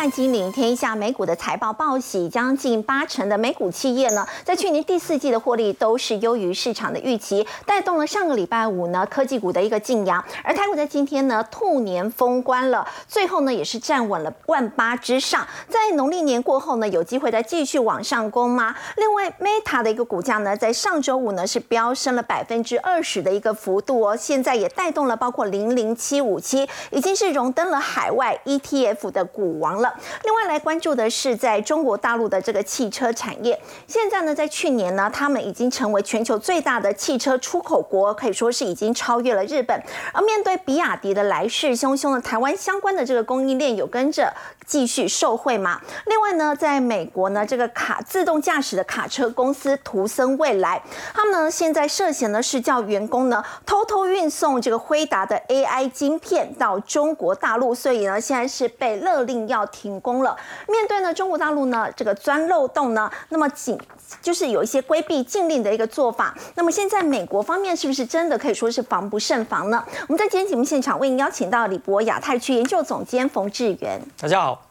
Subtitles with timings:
[0.00, 10.24] 算机领天下美股的财报报喜，将近八成的美股企业呢，在去年第四季的获利都是优于市场的预期，带动了上个礼拜五呢科技股的一个劲扬。
[10.42, 18.74] 而台股在今天呢兔年封关了，最后呢也是站稳了万八之上，在农历年过后呢有机会再继续往上攻吗？
[18.96, 29.50] 另外，Meta 的一个股价呢在上周五呢是飙升了百分之二十的一个幅度哦，现在也带动了包括零零七五七已经是荣登了海外 ETF 的股。
[29.60, 29.89] 王了。
[30.24, 39.82] 另外来关注的是，在中国大陆的这个汽车产业，现在呢，在去年呢，他们已经成为全球最大的汽车出口国，可以说是已经超越了日本。
[40.12, 44.32] 而面对比亚迪的来势汹汹的台湾相关的这个供应链有跟着
[44.70, 45.80] 继续受惠嘛？
[46.06, 50.80] 另外呢，在美国呢，这个卡自动驾驶的卡车公司图森未来，
[51.12, 59.40] 他们呢现在涉嫌呢是叫员工呢偷偷运送这个辉达的 AI 晶片到中国大陆，所以呢现在是被勒令。
[59.48, 60.36] 要停工了。
[60.68, 63.76] 面对呢中国大陆呢这个钻漏洞呢，那么紧
[64.22, 66.34] 就是有一些规避禁令的一个做法。
[66.54, 69.84] 那么现在美国方面是不是真的可以说是防不胜防呢？
[70.08, 74.69] 我们在今天节目现场为您邀请到李博亚太区研究总监冯志源，大家好；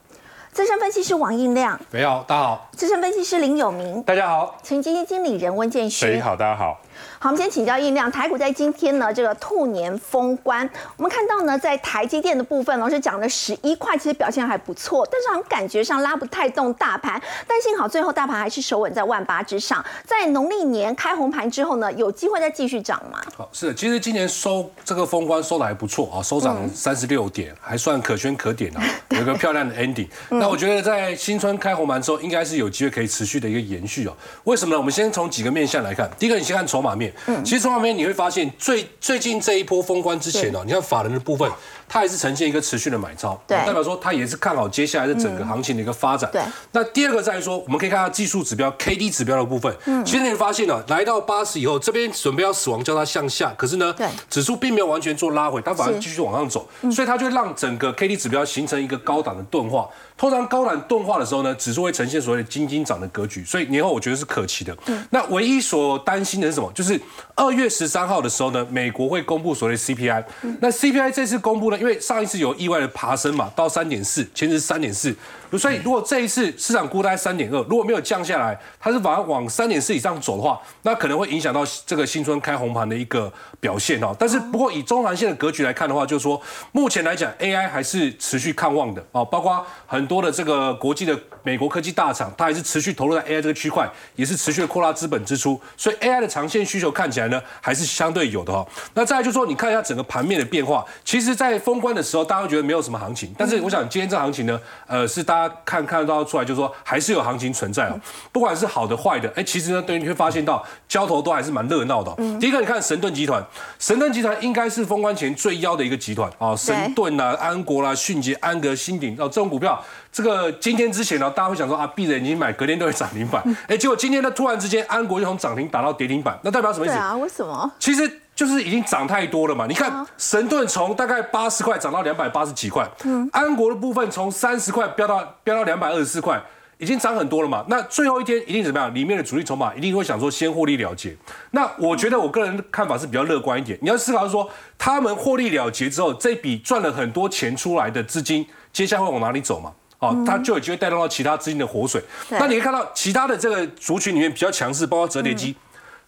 [0.60, 6.78] 资深分析师王应亮，你好，大家好；资深分析师林有明，大家好；前基金经理人温建勋，好，大家好。
[7.18, 23.22] 好，我们先请教印亮，台股在今天呢，这个兔年封关，我们看到呢，在台积电的部分，老师讲了十一块，其实表现还不错，但是好像感觉上拉不太动大盘，但幸好最后大盘还是守稳在万八之上，在农历年开红盘之后呢，有机会再继续涨吗？
[23.38, 30.10] 好，是，其实今年收这个封关收的还不错啊，收涨三十六点，还算可圈可点啊， 有一个漂亮的 ending。
[30.30, 34.18] 那我觉得在新春开红盘之后，应该是有机会可以持续的一个延续哦。
[34.46, 34.80] 为什么呢？
[34.80, 37.14] 我们先从几个面向来看，第一个，你先看筹码面。
[37.28, 41.50] 嗯，其实筹码面你会发现，最最近这一波封关之前哦，你看法人的部分，
[41.88, 46.30] 它还是呈现一个持续的买超，对，代表说它也是看好接下来的整个行情的一个发展。
[46.32, 59.88] 对，那第二个在于说，我们可以看到技术指标 K D 指标的部分，嗯，其实你会发现呢，来到八十以后，这边准备要死亡交叉向下，可是呢，对，指数并没有完全做拉回，它反而继续往上走，所以它就让整个 K D 指标形成一个高档的钝化。
[60.20, 64.78] 通常高览动画的时候呢，指数会呈现所谓的金金涨的格局，所以年后我觉得是可期的。
[65.12, 66.70] 那唯一所担心的是什么？
[66.76, 67.00] 就是
[67.36, 70.22] 二月十三号的时候呢，美国会公布所谓 CPI。
[70.60, 75.16] 那 CPI 这次公布呢，因为上一次有意外的爬升嘛，到三点四，前值三点四。
[75.58, 84.16] 所以，如果这一次市场估在三点二，如果没有降下来，它是反而往三点四以上走的话，那可能会影响到这个新春开红盘的一个表现哦。
[84.20, 86.40] 但是，不过以中长线的格局来看的话，就是说，
[86.72, 89.26] 目前来讲，AI 还是持续看望的哦。
[89.26, 95.60] 包括很多的这个国际的美国科技大厂，它还是持续投入在 AI 这个区块，也是持续的扩大资本支出。
[95.76, 98.64] 所以，AI 的长线需求看起来呢，还是相对有的哈。
[98.94, 105.39] 那再来就是说，你看一下整个盘面的变化，其实，在封关的时候，大家会觉得没有什么行情，但是我想今天这行情呢，呃，是大。
[105.64, 108.00] 看看得到出来，就是说还是有行情存在哦，
[108.32, 112.14] 不管是好的坏的，哎，其实呢，对，你会发现到交投都还是蛮热闹的。
[112.40, 113.44] 第一个，你看神盾集团，
[113.78, 119.80] 神盾集团应该是封关前最妖的一个集团啊，神盾啊、安国啦、迅捷、安格、新鼎哦，这种股票，
[120.12, 126.96] 这个今天之前呢，大家会想说啊，闭着眼睛买，隔天都会涨停板，哎，结果今天呢，突然之间安国就从涨停打到跌停板，那代表什么意思？
[126.96, 127.72] 啊，为什么？
[127.80, 128.22] 其实。
[128.40, 129.66] 就是已经涨太多了嘛？
[129.68, 136.42] 你看神盾从大概八十块涨到两百八十几块，嗯，安国的部分从三十块飙到飙到两百二十四块，
[136.78, 137.66] 已经涨很多了嘛？
[137.68, 138.96] 那最后一天一定怎么样？
[138.96, 141.14] 里面的主力筹码一定会想说先获利了结。
[141.52, 143.78] 那我觉得我个人看法是比较乐观一点。
[143.82, 149.74] 你要思考是说，他们获利了结之后，这笔赚了很多钱出来的资金，接下来会往哪里走嘛？
[150.00, 152.02] 哦，它就有机会带动到其他资金的活水。
[152.30, 155.54] 那你可以看到其他的这个族群里面比较强势，包括折叠机。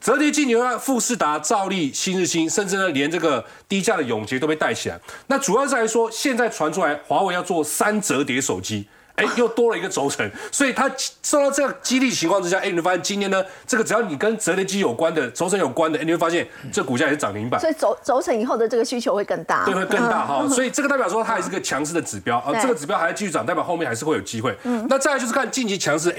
[0.02, 5.00] 折叠机，你看富士达、兆利、新日新，甚至呢，连这个低价的永捷都被带起来。
[5.28, 8.88] 那主要是来说，现在传出来华为要做三折叠手机。
[9.14, 10.90] 哎， 又多了一个轴承，所以它
[11.22, 17.60] 受到这个激励情况之下，哎，你会发现今天呢，这个只要你跟折叠机有关的轴承有关的，哎，你会发现这股价也是涨停板。
[17.60, 20.48] 所以轴轴承以后的这个需求会更大，对，会更大哈。
[20.50, 24.58] 所以这个代表说它还是个强势的指标啊，这个指标还要继续涨，代表后面还是会有机会。
[24.64, 26.10] 嗯，那再来就是看近期强势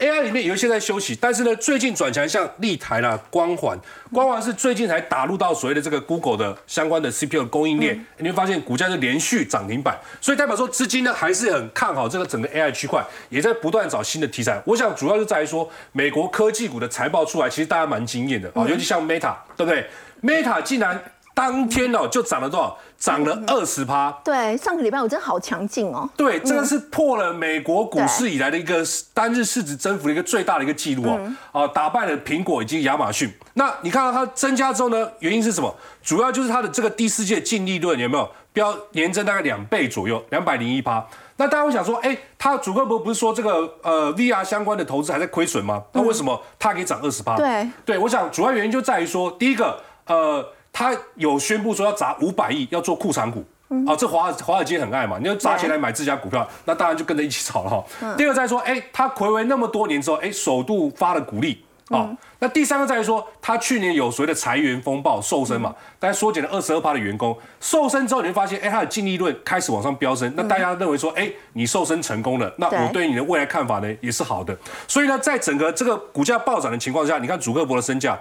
[0.00, 3.78] AI，AI 里面有一些在休息，但是呢，最近转强像立台啦、光环，
[4.12, 12.50] 光环是最近才打入到所谓的这个 Google 的相关的 CPU 供应链，你会发现股价是连续涨停板，所以代表说资金呢还是很看好这个整个。
[12.50, 19.86] AI 区块也在不断找新的题材，我想主要是在于说，美国科技股的财报出来，其实大家蛮惊艳的啊，尤其像 Meta，对不对
[20.22, 21.00] ？Meta 竟然
[21.40, 22.76] 当天哦就涨了多少？
[22.98, 24.10] 涨了二十趴。
[24.22, 26.06] 对，上个礼拜我真的好强劲哦。
[26.14, 28.84] 对，这个是破了美国股市以来的一个
[29.14, 31.18] 单日市值增幅的一个最大的一个记录哦。
[31.52, 33.32] 啊，打败了苹果以及亚马逊。
[33.54, 35.10] 那你看到它增加之后呢？
[35.20, 35.74] 原因是什么？
[36.02, 41.02] 主要就是它的这个第四届净利润有没有标年增大概两倍左右，两百零一趴。
[41.36, 45.82] 那大家会想说，哎，他主客博不是说这个呃 VR 相关的投资还在亏损吗？
[45.92, 47.34] 那为什么它可以涨二十八？
[47.36, 53.44] 对，对我想主要原因就在于说，第一个，呃，他有宣布说要砸五百亿要做库藏股。
[53.86, 57.84] 哦，这华尔华尔街很爱嘛，你要砸钱来买自家股票，那当然就跟着一起炒了哈。
[58.16, 61.64] 第二在说，哎，他回违那么多年之后，哎，首度发了股利。
[61.90, 62.08] 哦，
[62.40, 74.56] 那第三个在于说，他去年有所谓的裁员风暴，瘦身嘛，大家缩减了二十二趴的员工，瘦身之后你会发现，哎，他的净利润开始往上飙升，那大家认为说，哎，你瘦身成功了，那我对你的未来看法呢也是好的，
[74.88, 78.18] 所以呢，在整个这个股价暴涨的情况下，你看主克伯的身价。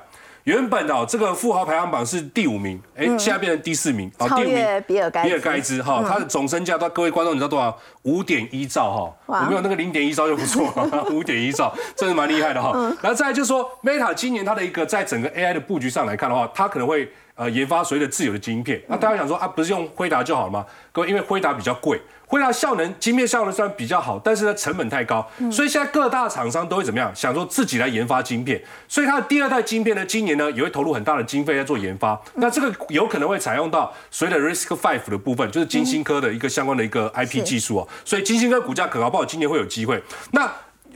[0.49, 7.77] 原本哦，这个富豪排行榜是第五名，哎，现在变成第四名，超越比尔盖比尔盖茨哈，他的总身价，到各位观众你知道多少？
[8.01, 10.73] 五点一兆哈，我没有那个零点一兆就不错，
[11.11, 12.71] 五点一兆，真的蛮厉害的哈。
[13.01, 18.81] 然后再来就是说，Meta 今年它的一个在整个 AI 的布局上来看的话，它可能会呃研发所谓的自有的晶片。
[18.87, 20.65] 那大家想说啊，不是用辉达就好了吗？
[20.91, 22.01] 各位，因为辉达比较贵。
[22.31, 27.11] 辉达效能、晶片效能虽然比较好，但是呢成本太高，所以现在各大厂商都会怎么样？
[27.15, 32.19] 想说自己来研发晶片，所以它的第二代晶片呢，今年呢也会投入很大的经费在做研发。
[32.35, 37.87] 那这个有可能会采用到所谓的 Risk Five 的部分，就是金星科的一个相关的一个 IP 技术哦。
[38.05, 39.18] 所以金星科股价可好不好？
[39.25, 40.01] 今年会有机会。
[40.31, 40.51] 那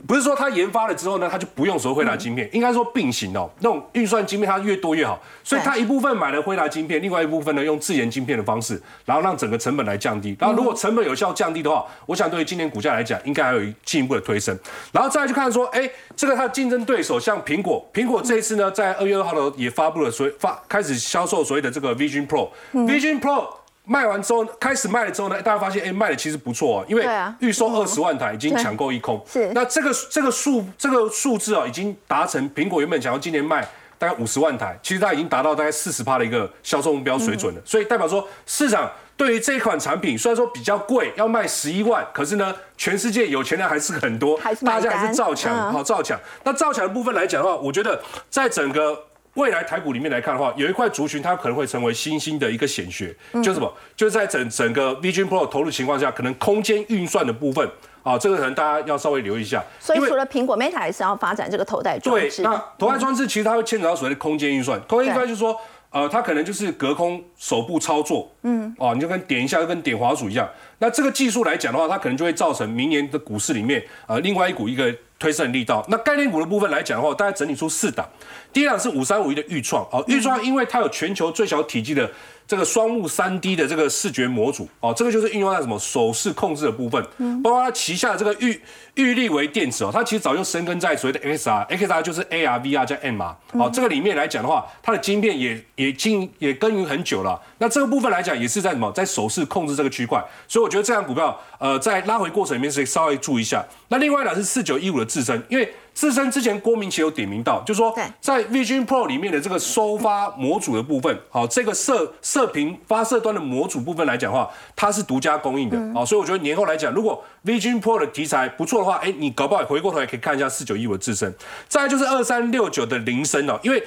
[0.06, 3.48] 不是说它研发了之后呢，它就不用所谓惠达晶片，应该说并行哦。
[3.60, 10.36] 那种运算晶片它越多越好，所以它一部分买了惠达晶片，另外一部分呢用自研晶片的方式，然后让整个成本来降低。
[10.38, 14.54] 然后如果成本有效降低的话，我想对于今年股价来讲，应该还有进一步的推升。
[14.92, 23.46] 然后再来就看说，哎，这个它的竞争对手像苹果，苹果这一次呢在二月二号的时候也发布了所发开始销售所谓的这个 Vision Pro，Vision Pro。
[23.86, 27.06] 卖完之后，开始卖了之后呢，大家发现，哎，卖的其实不错啊，因为
[27.38, 29.22] 预售二十万台已经抢购一空。
[29.30, 29.50] 是。
[29.52, 33.60] 那这个这个数这个数字啊，已经达成苹果原本想要今年卖
[33.98, 37.60] 大概五十万台，其实它已经达到大概四十趴的一个销售目标水准了。
[37.64, 46.18] 所以代表说，市场对于这款产品虽然说比较贵，要卖十一万，可是呢，全世界有钱人还是很多，大家还是照抢，好照抢。
[46.42, 48.98] 那照抢的部分来讲的话，我觉得在整个。
[49.34, 53.72] 未来台股里面来看的话，有一块族群它可能会成为新兴的一个显学，就是什么？
[53.96, 57.68] 就是在整整个 Vision Pro 投入情况下，可能空间运算的部分
[58.02, 59.62] 啊，这个可能大家要稍微留意一下。
[59.80, 62.42] 所以除了苹果 Meta 还是要发展这个头戴装置。
[62.42, 64.80] 对，那头戴装置其实它会牵扯到所谓的空间运算。
[64.82, 65.60] 空间运算就是说，
[65.90, 70.48] 呃，它可能就是隔空手部操作，嗯，哦，你就跟点一下，就跟点滑鼠一样。
[70.78, 75.84] 那这个技术来讲的话，它可能就会造成明年的股市里面，呃，另外一股一个推升力道。
[75.88, 78.08] 那概念股的部分来讲的话，大概整理出四档。
[78.52, 82.08] 第一档是五三五一的预创，哦，预创因为它有全球最小体积的
[82.46, 87.02] 这个双目三 D 的这个视觉模组，哦，这个就是运用在什么手势控制的部分，
[87.42, 88.60] 包括它旗下的这个玉
[88.94, 97.40] 玉立为电子哦，它其实早就深根在所谓的 XR，XR 就是 AR、VR 加 MR，哦，这个里面来讲的话，它的晶片也也经也耕耘很久了。
[97.58, 103.64] 那这个部分来讲，也是在什么，在手势控制这个区块，所以我觉得这样股票，呃，在拉回过程里面是稍微注意一下。
[103.88, 105.68] 那另外呢是四九一五的自身，因为。
[105.94, 121.32] 自身之前郭明奇有点名到，就说在 Vision Pro 里面的这个收发模组的部分，好，这个射射频发射端的模组部分来讲的话，它是独家供应的，好，所以我觉得年后来讲，如果 Vision Pro 的题材不错的话，哎，你搞不好回过头来可以看一下四九一五的自身。
[121.68, 123.80] 再就是二三六九的铃声哦，因为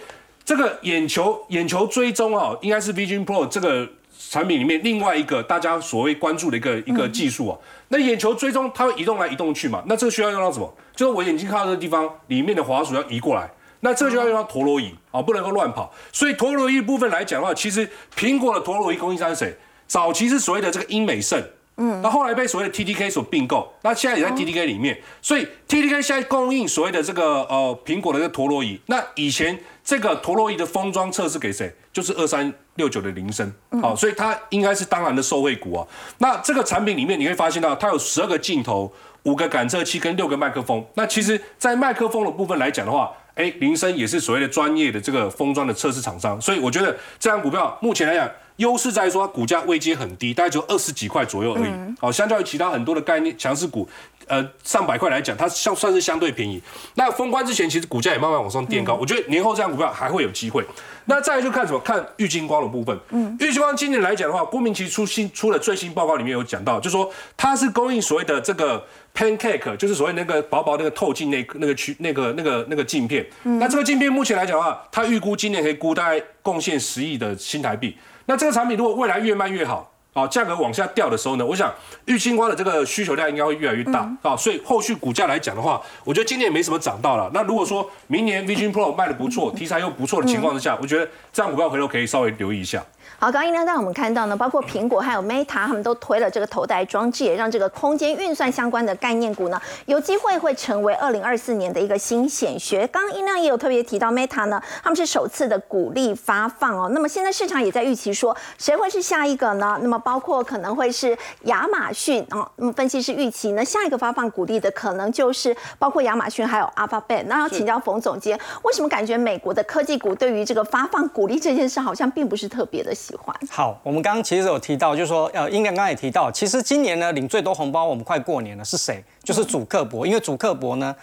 [0.46, 3.86] 这个眼球眼球追踪哦，应该是 Vision Pro 这个
[4.30, 7.58] 产品里面另外一个大家所谓关注的一个一个技术啊。
[7.90, 9.84] 那眼球追踪它会移动来移动去嘛？
[9.88, 10.74] 那这个需要用到什么？
[10.98, 13.48] 就是我眼睛看到这个地方里面的滑鼠要移过来，
[13.82, 15.94] 那这就要用到陀螺仪啊，不能够乱跑。
[16.12, 19.56] 所以陀螺仪部分来讲的话，其实苹果的陀螺仪供应商是谁？
[19.86, 21.42] 早期是所谓的这个英美盛，
[21.78, 25.00] 嗯，那后来被所谓的 TDK 所并购，那现在也在 TDK 里面。
[25.22, 31.74] 所以 TDK 现在供应所谓的这个呃苹果的这个陀螺仪，那以前这个陀螺仪的封装测试给谁？
[31.94, 35.88] 就是二三六九的铃声，好，所以它应该是当然的受惠股啊。
[36.20, 38.92] 那这个产品里面你会发现到，它有十二个镜头。
[39.24, 53.88] 五个感测器跟六个麦克风，那其实，在麦克风的部分来讲的话，哎，铃声也是所谓的专业的这个封装的测试厂商，所以我觉得这张股票目前来讲，优势在说它股价位阶很低，大概只有二十几块左右而已，好，相较于其他很多的概念强势股。
[54.28, 56.62] 呃，上百块来讲，它相算是相对便宜。
[56.96, 58.94] 那封关之前，其实股价也慢慢往上垫高。
[58.94, 60.62] 我觉得年后这样股票还会有机会。
[61.06, 61.80] 那再来就看什么？
[61.80, 63.00] 看玉金光的部分。
[63.12, 68.86] 嗯，玉金光今年来讲的话，郭明奇出新出了最新报告，里面有讲到，就说它是供应所谓的这个
[69.16, 73.26] pancake，就是所谓那个薄薄那个透镜那那个区那个那个那个镜片。
[73.46, 77.96] 嗯，那这个镜片目前来讲的话，它预估今年可以估大概贡献十亿的新台币。
[78.28, 79.92] 那这个产品如果未来越卖越好。
[80.14, 81.72] 啊价格往下掉的时候呢，我想
[82.06, 87.30] 玉清花的这个需求量应该会越来越大啊，所以后续股价来讲的话，我觉得今年也没什么涨到了。
[87.36, 92.84] 那如果说明年 Vision Pro 卖的不错，题材又不错的情况之下，我觉得这样股票回头可以稍微留意一下。
[93.20, 102.86] 好，刚刚呢，让我们看到呢，包括苹果还有 Meta，他们都推了这个头戴装置，也让这个空间运算相关的概念股呢，有机会会成为二零二四年的一个新显学。
[102.86, 106.92] 刚刚音量也有特别提到 Meta 呢，他们是首次的鼓励发放哦。
[106.94, 109.80] 那么现在市场也在预期说，谁会是下一个呢？
[109.82, 112.48] 那么包括可能会是亚马逊哦。
[112.58, 117.24] 那么分析师预期呢，下一个发放鼓励的可能就是包括亚马逊还有 Alphabet。
[117.26, 123.34] 那要请教冯总监，为什么感觉美国的科技股对于这个发放鼓励这件事，好像并不是特别的喜欢？
[123.50, 129.02] 好，我们刚刚其实有提到，就是说，呃，应该刚刚也提到，其实今年呢，领最多红包，我们快过年了，是谁？
[129.24, 130.94] 就是主客博，因为主客博呢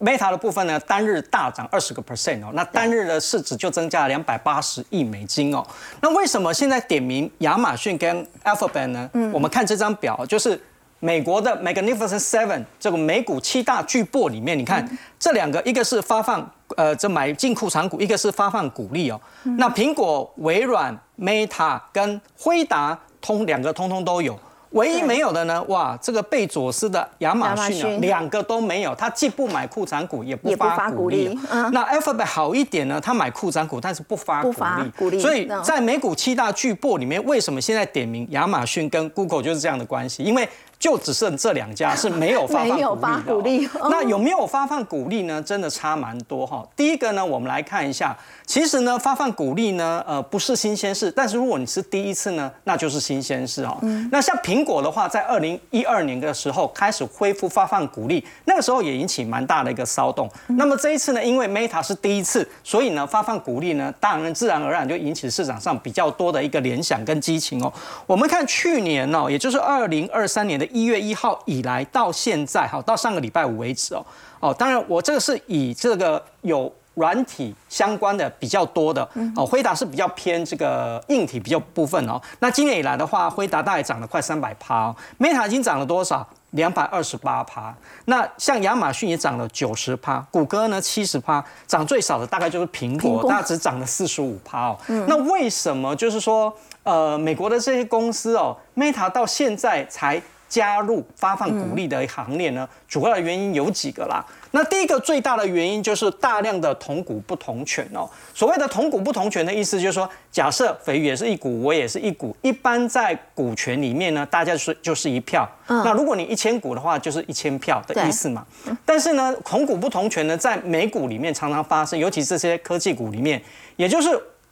[0.00, 5.66] ，Meta 的部分呢，单日大涨二十个 percent 哦，那单日的市值就增加了两百八十亿美金哦。
[6.02, 9.08] 那为什么现在点名亚马逊跟 Alphabet 呢？
[9.14, 10.60] 嗯，我们看这张表，就是
[11.00, 14.86] 美国的 Magnificent Seven 这个美股七大巨擘里面，你看
[15.18, 16.50] 这两个，一个是发放。
[16.76, 19.20] 呃，这买进库藏股，一个是发放股利哦。
[19.58, 24.36] 那苹果、微软、Meta 跟辉达通两个通通都有，
[24.70, 31.38] 唯一没有的呢，哇，这个贝佐斯的亚马逊两个都没有，他既不买库藏股，也不发股利。
[31.70, 35.20] 那 Alphabet 好一点呢，他买库藏股，但是不发股利。
[35.20, 40.24] 所以在美股七大巨擘里面，为什么现在点名亚马逊跟 Google 就是这样的关系？
[40.24, 40.48] 因为
[40.84, 42.76] 就只剩这两家是没有发放
[43.24, 43.80] 鼓励的。
[43.88, 45.40] 那有没有发放鼓励呢？
[45.42, 46.62] 真的差蛮多哈。
[46.76, 48.14] 第一个呢，我们来看一下，
[48.44, 51.10] 其实呢，发放鼓励呢，呃，不是新鲜事。
[51.10, 53.78] 但是如果你是第一次呢，那就是新鲜事哈。
[54.12, 60.28] 那像苹果的话，在二零一二年的时候开始恢复发放鼓励，那个时候也引起蛮大的一个骚动。
[60.48, 67.72] 那么这一次呢，因为 Meta 是第一次，所以呢，发放鼓励呢，当然自然而然就引起市场上比较多的一个联想跟激情哦。
[68.06, 70.68] 我们看去年哦，也就是二零二三年的。
[70.74, 74.04] 一月一号以来到现在，好到上个礼拜五为止哦
[74.40, 82.20] 哦，当然我这个是以这个有软体相关的比较多的哦，辉达是比较偏这个硬体比较部分哦。
[82.40, 86.28] 那今年以来的话，辉达大概涨了快三百趴哦，Meta 已经涨了多少？
[86.50, 87.74] 两百二十八趴。
[88.04, 94.78] 那像亚马逊也涨了九十趴，谷歌呢七十趴，涨最少的大概就是苹果，它只涨了四十五趴哦。
[95.08, 96.52] 那为什么就是说
[96.82, 100.20] 呃美国的这些公司哦，Meta 到现在才？
[100.48, 104.24] 加入发放股利的行列呢，主要的原因有几个啦。
[104.52, 108.08] 那第一个最大的原因就是大量的同股不同权哦。
[108.32, 115.48] 所谓的同股不同权的意思就是说，假设肥鱼也是一股，我也是一股，一般在股权里面呢，大家是就是一票。
[115.66, 118.46] 那如果你一千股的话，就是一千票的意思嘛。
[118.84, 123.42] 但是呢，同股不同权呢，在美股里面常常发生，尤其这些科技股里面，
[123.74, 124.10] 也就是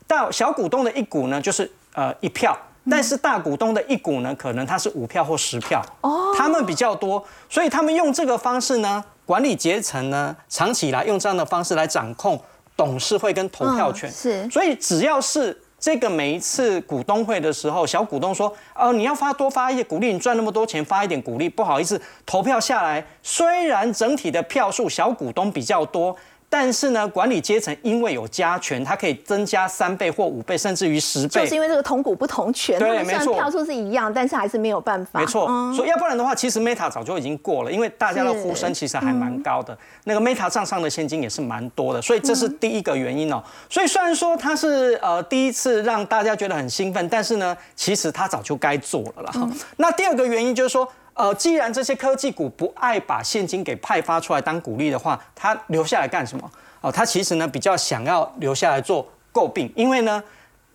[0.09, 2.59] 到小股东的一股呢，就是呃一票。
[2.91, 12.41] 但是大股东的一股呢，可能他是五票或十票，哦，他们比较多，所以他们用这个方式呢，管理阶层呢，长期以来用这样的方式来掌控
[12.77, 26.17] 董事会跟投票权，是，所以只要是这个每一次股东会的时候，小股东说，哦，你要发多发一些鼓励，你赚那么多钱，发一点鼓励，不好意思，投票下来，虽然整体的票数小股东比较多。
[26.53, 31.41] 但是呢，管理阶层因为有加权，它可以增加三倍或五倍，甚至于十倍。
[31.41, 35.19] 就是因为这个同股不同权，对，没错，票数是一样，但是还是没有办法。
[35.19, 39.75] 没错，所以要不然的话，其实 Meta 早就已经过了，因为大家的呼声其实还蛮高的。
[40.05, 43.43] 那个 Meta 账上的现金也是蛮多的，所以这是第一个原因哦。
[43.71, 49.33] 所以虽然说它是呃第一次让大家觉得很兴奋，但是呢，其实它早就该做了啦。
[49.79, 50.87] 那第二个原因就是说。
[51.14, 56.50] 呃，既然这些科技股不爱把现金给派发出来当股利的话，他留下来干什么？
[56.81, 60.23] 哦，他其实呢比较想要留下来做诟病，因为呢。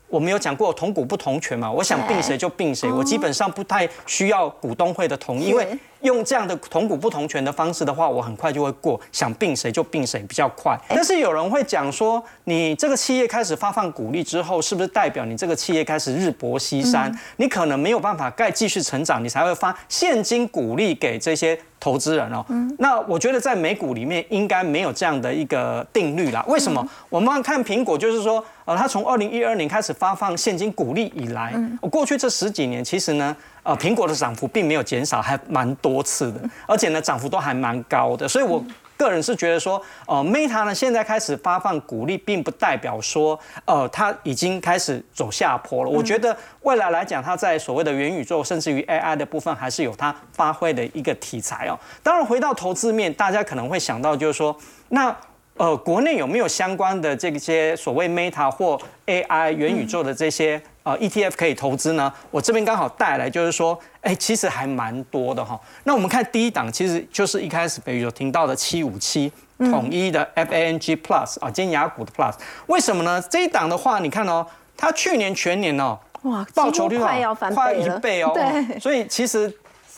[0.09, 10.77] 我们有讲过同股不同权嘛，我想并谁就并谁，我基本上不太需要股东会的同意，因为用这样的同股不同权的方式的话，我很快就会过，想并谁就并谁比较快。
[10.89, 17.11] 但是有人会讲说，你这个企业开始发放股利之后，是不是代表你这个企业开始日薄西山？
[17.37, 22.45] 你可能没有办法再继续成长，你才会发现金股利给这些投资人哦。
[22.79, 26.43] 那我觉得在美股里面应该没有这样的一个定律啦。
[26.47, 26.87] 为什么？
[27.09, 28.43] 我们看苹果，就是说。
[28.67, 33.33] 呃，它从二零一二年开始发放现金股利以来，我过去这十几年，其实呢，
[33.67, 38.25] 呃，苹果的涨幅并没有减少，还蛮多次的，而且呢，涨幅都还蛮高的。
[38.25, 38.63] 所以我
[38.95, 45.89] 个人是觉得说，呃，Meta 呢现在开始发放股利，并不代表说，呃，它已经开始走下坡了。
[45.89, 51.77] 我觉得未来来讲，它在所谓的元宇宙，甚至于 AI 的部分，还是有它发挥的一个题材哦。
[52.01, 54.55] 当然，回到投资面，大家可能会想到就是说，
[54.87, 55.13] 那。
[55.59, 62.11] 呃，国内有没有相关的这些所谓 Meta 或 AI 元宇宙的这些呃 ETF 可以投资呢？
[62.31, 65.59] 我这边刚好带来，就是说，哎，其实还蛮多的哈。
[65.83, 72.33] 那我们看第一档，其实就是一开始北宇有听到的七五七统一的 FANG Plus 啊，尖牙股的 Plus。
[72.67, 73.21] 为什么呢？
[73.29, 74.45] 这一档的话，你看哦，
[74.77, 78.31] 它去年全年哦，哇，报酬率快要翻倍一倍哦。
[78.35, 79.53] 对，所以其实。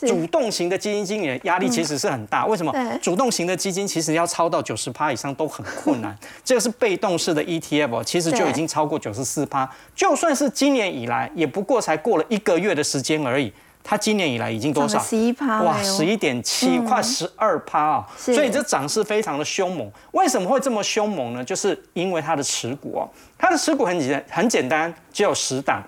[0.06, 2.72] 主动型的基金经理的压力其实是很大，为什么？
[3.02, 9.70] 主动型的基金其实要超到九十趴以上都很困难， 这个是被动式的 ETF，其实就已经超过九十四趴。
[9.94, 13.52] 就算是今年以来，也不过才过了一个月的时间而已，
[13.82, 14.98] 它今年以来已经多少？
[14.98, 18.06] 十一趴，哇，十一点七，快十二趴啊！
[18.16, 19.90] 所以这涨势非常的凶猛。
[20.12, 21.44] 为什么会这么凶猛呢？
[21.44, 25.82] 就是因为它的持股哦，它的持股很简很简单，只有十档。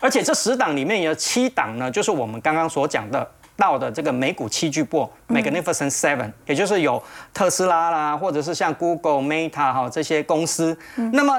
[0.00, 7.02] 而且这十档里面有七档呢，就是我们刚刚所讲的到的这个美股七巨擘 Magnificent Seven，也就是有
[7.34, 10.78] 特斯拉啦，或者是像 Google、Meta 哈这些公司。
[11.12, 11.36] 那么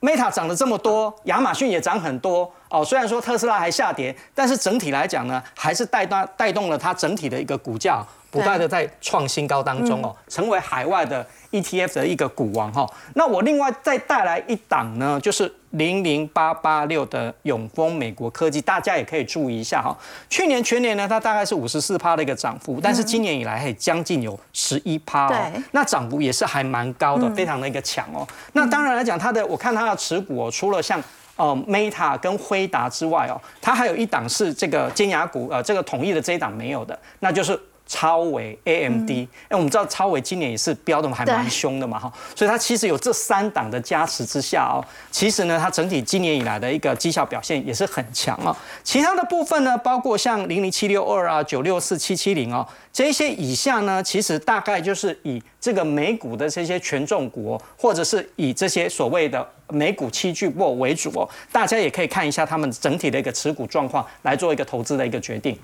[0.00, 2.84] Meta 涨了这么多，亚马逊也涨很多哦。
[2.84, 12.84] 虽然说特斯拉还下跌，但是整体来讲呢，还是带动带动了它整体的一个股价不断的在创新高当中哦，成为海外的 ETF 的一个股王哈。
[13.14, 15.54] 那我另外再带来一档呢，就是。
[15.74, 19.96] 零零八八六的永丰美国科技，大家也可以注意一下哈。
[20.28, 25.52] 去年全年呢，它大概是五十四趴的一个涨幅，但是今年以来，嘿，将近有十一趴哦。
[25.72, 28.26] 那涨幅也是还蛮高的，非常的一个强哦。
[28.52, 31.02] 那当然来讲，它的我看它的持股哦，除了像
[31.36, 37.58] 呃 Meta 跟辉达之外哦，它还有一档是这个尖牙股，呃，这个统一的这一档没有的，那就是。
[37.94, 39.08] 超维 AMD，
[39.48, 48.54] 哎，我们知道超维今年也是飙的还蛮凶的嘛，哈，所以它其实有这三档的加持之下哦，其实呢，它整体今年以来的一个绩效表现也是很强哦。
[48.82, 65.56] 其他的部分呢，包括像零零七六二啊、九六四七七零哦，这些以下呢，其实大概就是以这个美股的这些权重股，或者是以这些所谓的美股七巨擘为主哦，大家也可以看一下他们整体的一个持股状况，来做一个投资的一个决定。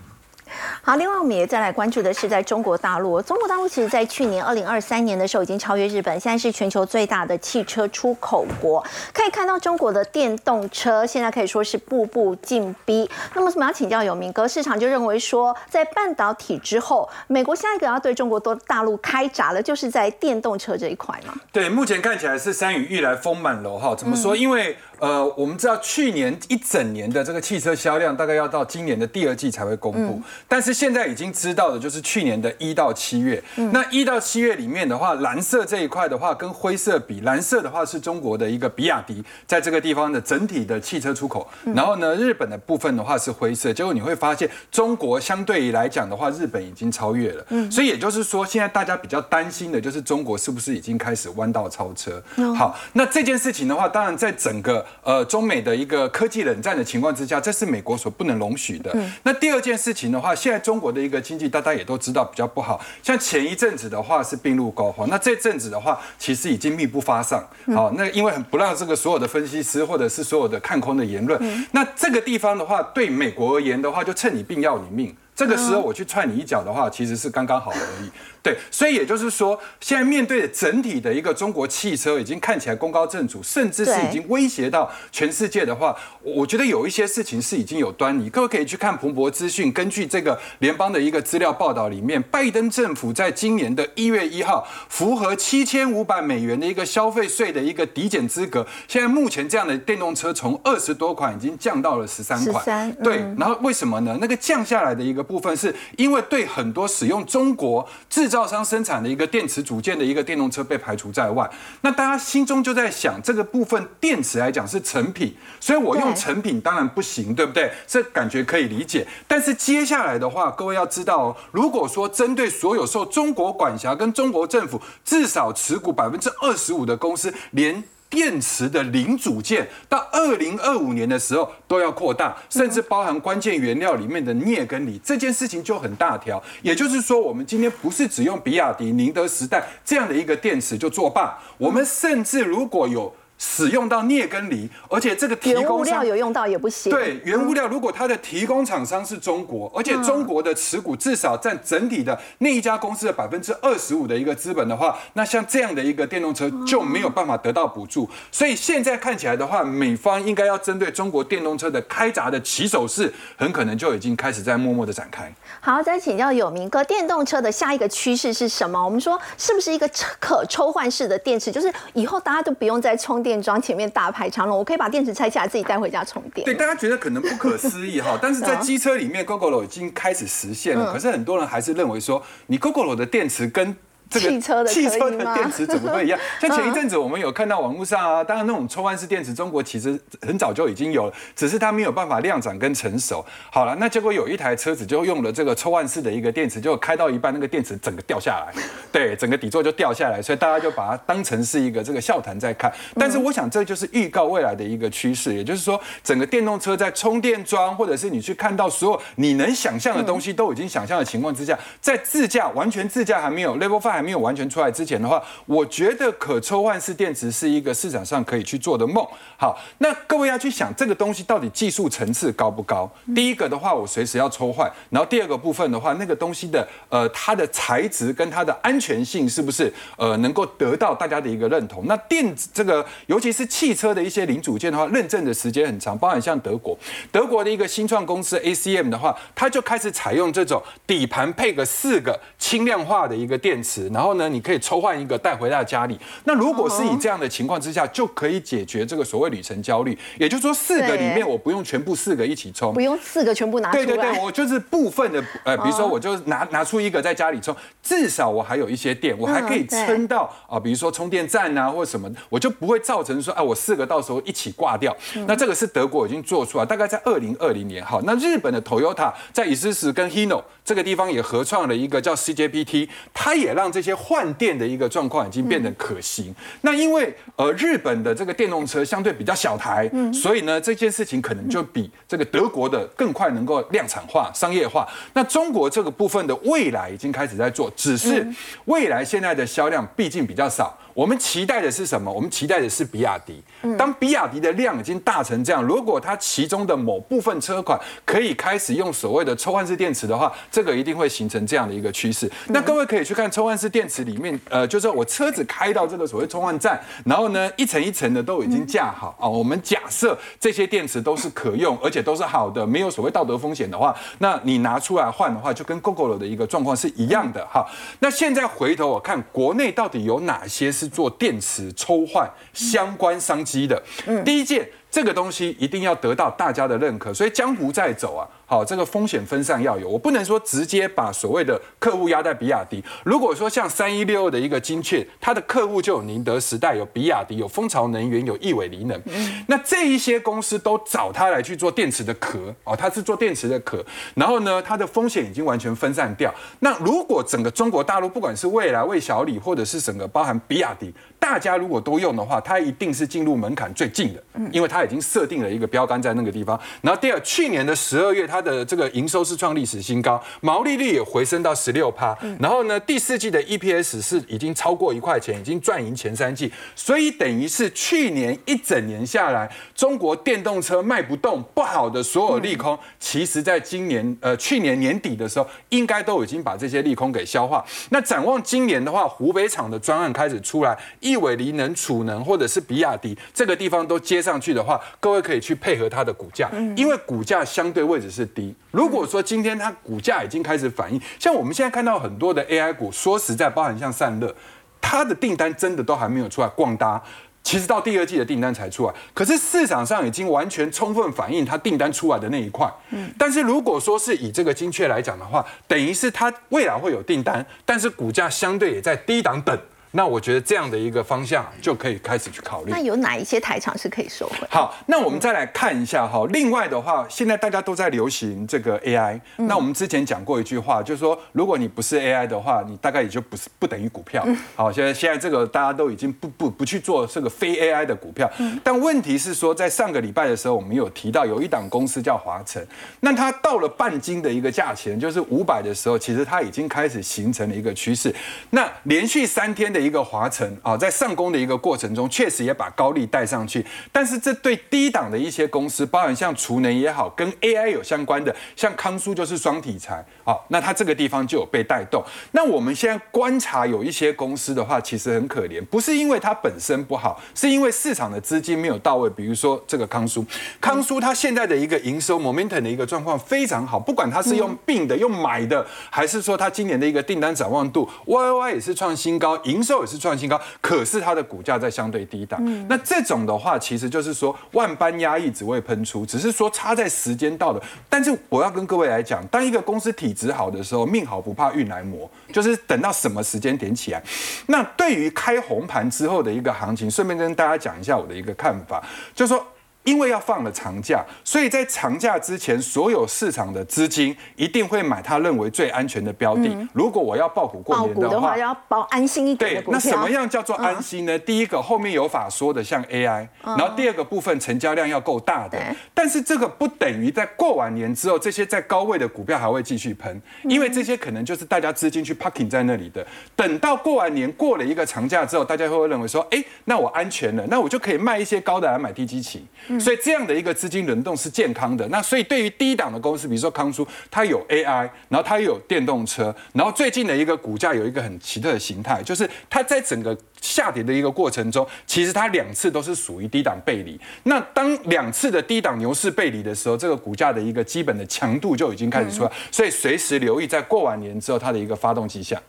[0.82, 3.20] 好，另外我们也再来关注的是在中国大陆。
[3.22, 8.84] 中国大陆其实在去年二零二三年的时候已经超越日本，现在是全球最大的汽车出口国。
[9.12, 13.08] 可以看到中国的电动车现在可以说是步步进逼。
[13.34, 21.34] 那么，我们要请教有明哥，市场就认为说，在半导体之后，美国下一个要对中国多大陆开闸了，就是在电动车这一块嘛？
[21.52, 23.94] 对，目前看起来是山雨欲来风满楼哈。
[23.94, 24.36] 怎么说？
[24.36, 33.42] 因为呃，我们知道去年一整年的这个汽车销量大概要到今年的第二季才会公布，但是现在已经知道的就是去年的一到七月。
[33.72, 43.72] 那一到七月里面的话，蓝色这一块的话跟灰色比，蓝色的话是中国的一个比亚迪在这个地方的整体的汽车出口，然后呢，日本的部分的话是灰色。
[43.72, 47.44] 结果你会发现，中国相对于来讲的话，日本已经超越了。
[47.70, 52.22] 所以也就是说，现在大家比较担心的就是中国是不是已经开始弯道超车？
[52.54, 58.94] 好，那这件事情的话，当然在整个呃，中美的一个科技冷战的情况之下，这是美国所不能容许的。
[59.22, 67.42] 那第二件事情的话，现在中国的一个经济大家也都知道比较不好，像前一阵子的话是病入膏肓，那这阵子的话其实已经密不发丧。
[67.74, 78.10] 好，那因为很不让这个所有的分析师或者是所有的看空的言论，那这个地方的话对美国而言的话，就趁你病要你命，这个时候我去踹你一脚的话，其实是刚刚好而已。
[78.42, 88.30] 对，所以也就是说，现在面对整体的一个中国汽车已经看起来功高震主，甚至是已经威胁到全世界的话，我觉得有一些事情是已经有端倪。
[88.30, 102.64] 各位可以去看彭博资讯，根据这个联邦的一个资料报道里面，拜登政府在今年的一月一号符合七千五百美元的一个消费税的一个抵减资格，现在目前这样的电动车从二十多款已经降到了十三款。
[103.02, 104.16] 对，然后为什么呢？
[104.18, 117.70] 那个降下来的一个部分是因为对很多使用中国制制造商生产的一个电池组件的一个电动车被排除在外，那大家心中就在想，这个部分电池来讲是成品，所以我用成品当然不行，对不对？
[117.86, 119.06] 这感觉可以理解。
[119.26, 136.42] 但是接下来的话，各位要知道哦，如果说针对所有受中国管辖跟中国政府至少持股百分之二十五的公司，连电池的零组件到二零二五年的时候都要扩大，甚至包含关键原料里面的镍跟锂，这件事情就很大条。
[136.60, 143.14] 也就是说，我们今天不是只用比亚迪、宁德时代这样的一个电池就作罢，我们甚至如果有。
[143.42, 146.92] 使用到镍跟锂，而且这个提供料有用到也不行。
[146.92, 158.06] 对，原物料如果它的提供厂商是中国，而且中国的持股至少占整体的那一家公司的百分之二十五的一个资本的话，那像这样的一个电动车就没有办法得到补助。
[158.30, 165.32] 所以现在看起来的话，美方应该要针对中国电动车的开闸的起手式，很可能就已经开始在默默的展开。
[165.60, 168.84] 好，再请教有明哥，电动车的下一个趋势是什么？
[168.84, 169.88] 我们说是不是一个
[170.20, 173.29] 可抽换式的电池，就是以后大家都不用再充电？
[173.30, 176.44] 电桩前面大排长龙，我可以把电池拆下来自己带回家充电。
[176.44, 180.92] 对，大家觉得可能不可思议哈， 但是在机车里面，GoGo 已经开始实现了。
[180.92, 183.76] 可是很多人还是认为说，你 GoGo 的电池跟
[184.18, 186.18] 汽车的汽车的电池怎么会一样？
[186.40, 193.24] 像前一阵子我们有看到网络上啊，当然那种抽换式电池，中国其实很早就已经有了，只是它没有办法量产跟成熟。
[193.52, 198.52] 好了，那结果有一台车子就用了这个抽换式的一个电池，就开到一半，那个电池整个掉下来，
[198.90, 202.72] 对，整个底座就掉下来，所以大家就把它当成是一个这个笑谈在看。
[202.96, 214.70] 但是我想这就是预告未来的一个趋势，也就是说，整个电动车在充电桩，或者是你去看到所有你能想象的东西都已经想象的情况之下，在自驾完全自驾还没有 Level Five 还没有完全出来。
[214.70, 219.06] 之前的话，我觉得可抽换式电池是一个市场上可以去做的梦。
[219.36, 222.90] 好，那各位要去想这个东西到底技术层次高不高？
[223.14, 231.84] 第一个的话，我随时要抽换；然后第二个部分的话，那个东西的呃它的材质跟它的安全性是不是呃能够得到大家的一个认同？
[231.86, 236.78] 那电子这个尤其是汽车的一些零组件的话，认证的时间很长，包含像德国
[237.12, 244.60] 德国的一个新创公司 ACM 的话，它就开始采用这种底盘配个四个轻量化的一个电池，然后呢，你可以。
[244.60, 249.98] 抽换一个带回到家里，那如果是以这样的情况之下，就可以解决这个所谓旅程焦虑。
[250.18, 253.84] 也就是说，四个里面我不用全部四个一起充，不用四个全部拿出来。
[253.84, 264.94] 对对对，我就是部分的，呃，比如说我就拿拿出一个在家里充，至少我还有一些电，我还可以撑到啊，比如说充电站啊或什么，我就不会造成说，哎，我四个到时候一起挂掉。
[265.26, 267.82] 那这个是德国已经做出来，大概在二零二零年。
[267.82, 274.50] 好，那日本的 Toyota 在伊斯斯跟 Hino 这个地方也合创了一个叫 CJPT，它也让这些换电。
[274.60, 276.34] 的一个状况已经变得可行。
[276.60, 284.86] 那因为呃日本的这个电动车相对比较小台，所以呢这件事情可能就比这个德国的更快能够量产化、商业化。
[285.14, 288.26] 那中国这个部分的未来已经开始在做，只是
[288.66, 290.76] 未来现在的销量毕竟比较少。
[290.94, 292.12] 我们期待的是什么？
[292.12, 293.42] 我们期待的是比亚迪。
[293.76, 302.30] 当比亚迪的量已经大成这样，如果它其中的某部分车款可以开始用所谓的抽换式电池的话，这个一定会形成这样的一个趋势。
[302.48, 309.28] 那各位可以去看抽换式电池里面，呃，就是我车子开到这个所谓充换站，然后呢一层一层的都已经架好啊。
[309.28, 317.66] 我们假设这些电池都是可用，而且都是好的，没有所谓道德风险的话，那你拿出来换的话，就跟 GoGo 的一个状况是一样的哈。
[318.00, 320.70] 那现在回头我看国内到底有哪些？
[320.80, 323.82] 是做电池抽换相关商机的，
[324.24, 324.66] 第一件。
[324.90, 332.82] 这个东西一定要得到大家的认可，所以江湖在走啊，好，这个风险分散要有，我不能说直接把所谓的客户压在比亚迪。
[333.04, 339.00] 如果说像三一六二的一个精确，它的客户就有宁德时代、有比亚迪、有蜂巢能源、有亿伟锂能，
[339.46, 343.86] 那这一些公司都找他来去做电池的壳哦，他是做电池的壳，
[344.16, 346.34] 然后呢，它的风险已经完全分散掉。
[346.58, 354.80] 那如果整个中国大陆，不管是未来、魏小李，或者是整个包含比亚迪，大家如果都用的话，它一定是进入门槛最近的，因为它。
[354.80, 377.62] 已经设定了一个标杆在那个地方，然后第二，去年的十二月，它的这个营收是创历史新高，毛利率也回升到十六趴，然后呢，第四季的 EPS 是已经超过一块钱，已经赚赢前三季，所以等于是去年一整年下来，中国电动车卖不动不好的所有利空，其实在今年呃去年年底的时候，应该都已经把这些利空给消化。
[377.90, 384.80] 那展望今年的话，湖北厂的专案开始出来，亿伟锂能、储能或者是比亚迪这个地方都接上去的话。
[384.98, 388.54] 各位可以去配合它的股价，因为股价相对位置是低。
[388.70, 394.34] 如果说今天它股价已经开始反应，像我们现在看到很多的 AI 股，说实在，包含像散热，
[394.80, 396.48] 它的订单真的都还没有出来。
[396.48, 397.02] 广达
[397.42, 402.70] 其实到第二季的订单才出来，可是市场上已经完全充分反映它订单出来的那一块。
[402.90, 409.58] 嗯，但是如果说是以这个精确来讲的话，等于是它未来会有订单，但是股价相对也在低档等。
[409.92, 412.70] 那我觉得这样的一个方向就可以开始去考虑。
[412.70, 414.46] 那有哪一些台场是可以收回？
[414.48, 416.24] 好，那我们再来看一下哈。
[416.30, 419.20] 另外的话，现在大家都在流行这个 AI。
[419.36, 424.24] 那我们之前讲过一句话，就是说，如果你不是 AI 的话，你大概也就不是不等于股票。
[424.54, 428.30] 好，现在现在这个大家都已经不不不去做这个非 AI 的股票。
[428.62, 432.64] 但问题是说，在上个礼拜的时候，我们有提到有一档公司叫华晨，
[433.00, 438.14] 那它到了半斤的一个价钱，就是五百的时候，其实它已经开始形成了一个趋势。
[438.50, 439.79] 那连续三天的。
[439.80, 443.64] 一个华晨啊，在上攻的一个过程中，确实也把高利带上去。
[443.90, 452.04] 但是这对低档的一些公司，包含像储能也好，跟 AI 有相关的，像康舒就是双题材啊，那它这个地方就有被带动。
[452.32, 459.08] 那我们现在观察有一些公司的话，其实很可怜，不是因为它本身不好，是因为市场的资金没有到位。
[459.10, 460.24] 比如说这个康舒，
[460.60, 469.60] 康舒它现在的一个营收 momentum 的一个状况非常好，不管它是用并的、用买的，还是说它今年的一个订单展望度，Y Y 也是创新高，营。
[469.70, 472.40] 收也是创新高，可是它的股价在相对低档。
[472.68, 477.62] 那这种的话，其实就是说万般压抑只为喷出，只是说差在时间到了。
[477.88, 484.02] 但是我要跟各位来讲，当一个公司体质好的时候，命好不怕运来磨，就是等到什么时间点起来。
[484.46, 488.82] 那对于开红盘之后的一个行情，顺便跟大家讲一下我的一个看法，
[489.14, 489.46] 就是说。
[489.90, 496.56] 因为要放了长假，所以在长假之前，所有市场的资金一定会买他认为最安全的标的。
[496.72, 499.54] 如果我要爆股过年的话，要保安心一点。
[499.54, 501.18] 对，那什么样叫做安心呢？
[501.18, 505.58] 第一个后面有法说的，像 AI，然后第二个部分成交量要够大的。
[505.92, 513.04] 但是这个不等于在过完年之后，这些在高位的股票还会继续喷，因为这些可能就是大家资金去 parking 在那里的。
[513.34, 519.44] 等到过完年过了一个长假之后，大家会会认为说，哎，那我安全了，那我就可以卖一些高的来买低基期。
[519.80, 521.86] 所以这样的一个资金轮动是健康的。
[521.88, 534.00] 那所以对于低档的公司，比如说康舒，它有 AI，然后它又有电动车，然后最近的一个股价有一个很奇特的形态，就是它在整个下跌的一个过程中，其实它两次都是属于低档背离。
[534.24, 542.40] 那当两次的低档牛市背离的时候，这个股价的一个基本的强度就已经开始出来，所以随时留意在过完年之后它的一个发动迹象。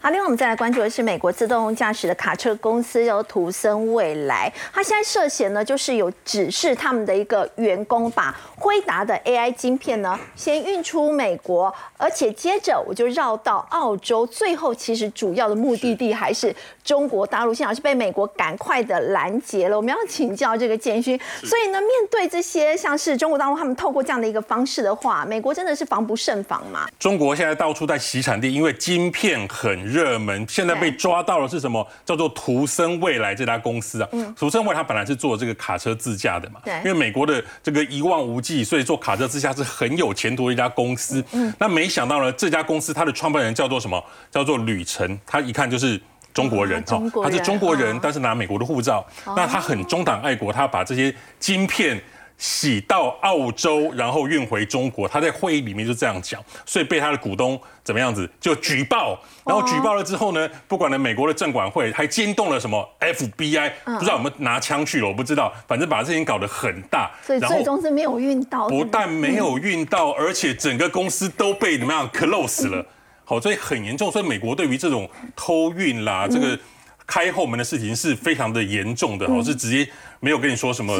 [0.00, 19.76] 好，另外我们再来关注的是美国自动驾驶的卡车公司叫图森未来，它现在涉嫌呢，就是有指示他们的一个员工把辉达的 AI 晶片呢先运出美国，而且接着我就绕到澳洲，最后其实主要的目的地还是中国大陆，现在是被美国赶快的拦截了。
[19.76, 26.88] 我们要请教这个建勋，所以呢，面对这些像是中国大陆他们透过这样的一个方式的话，美国真的是防不胜防嘛？
[26.98, 29.71] 中国现在到处在洗产地，因为晶片很。
[29.72, 31.86] 很热门，现在被抓到了是什么？
[32.04, 34.08] 叫做图森未来这家公司啊。
[34.12, 36.60] 嗯图森未来它本来是做这个卡车自驾的嘛。
[36.64, 36.74] 对。
[36.78, 41.24] 因为美国的这个一望无际，所以做卡车自驾是很有前途的一家公司。
[41.32, 41.52] 嗯。
[41.58, 44.04] 那没想到呢，这家公司它的创办人叫做什么？
[44.30, 45.18] 叫做吕晨。
[45.26, 45.98] 他一看就是
[46.34, 49.04] 中国人哦，他是中国人，但是拿美国的护照。
[49.34, 51.98] 那他很中党爱国，他把这些晶片。
[52.38, 55.06] 洗到澳洲，然后运回中国。
[55.06, 59.18] 他在会议里面就这样讲，所以被他的股东怎么样子就举报。
[59.44, 65.52] 然后举报了之后呢，不管了美国的证管会，还惊动了什么 FBI，不知道有没有拿枪去了，我不知道。
[65.68, 68.68] 反正把事情搞得很大，所以最终是没有运到。
[68.68, 72.84] 不但没有运到，而且整个公司都被怎么样 close 了。
[73.24, 74.10] 好，所以很严重。
[74.10, 76.58] 所以美国对于这种偷运啦，这个
[77.06, 79.26] 开后门的事情是非常的严重的。
[79.26, 80.92] 哦，是直接没有跟你说什么。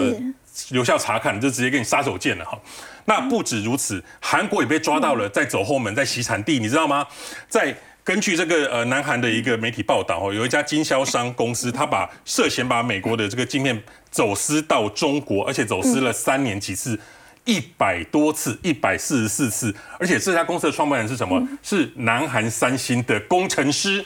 [0.71, 2.59] 留校查看，就直接给你杀手锏了哈。
[3.05, 7.07] 那不止如此，韩国也被抓到了，在走后门，在洗产地，你知道吗？
[7.49, 16.99] 在根据这个呃南韩的一个媒体报道哦，有一家经销商公司，他把涉嫌把美国的这个镜片走私到中国，而且走私了三年几次，
[17.45, 19.75] 一百多次，一百四十四次。
[19.99, 21.41] 而且这家公司的创办人是什么？
[21.63, 24.05] 是南韩三星的工程师。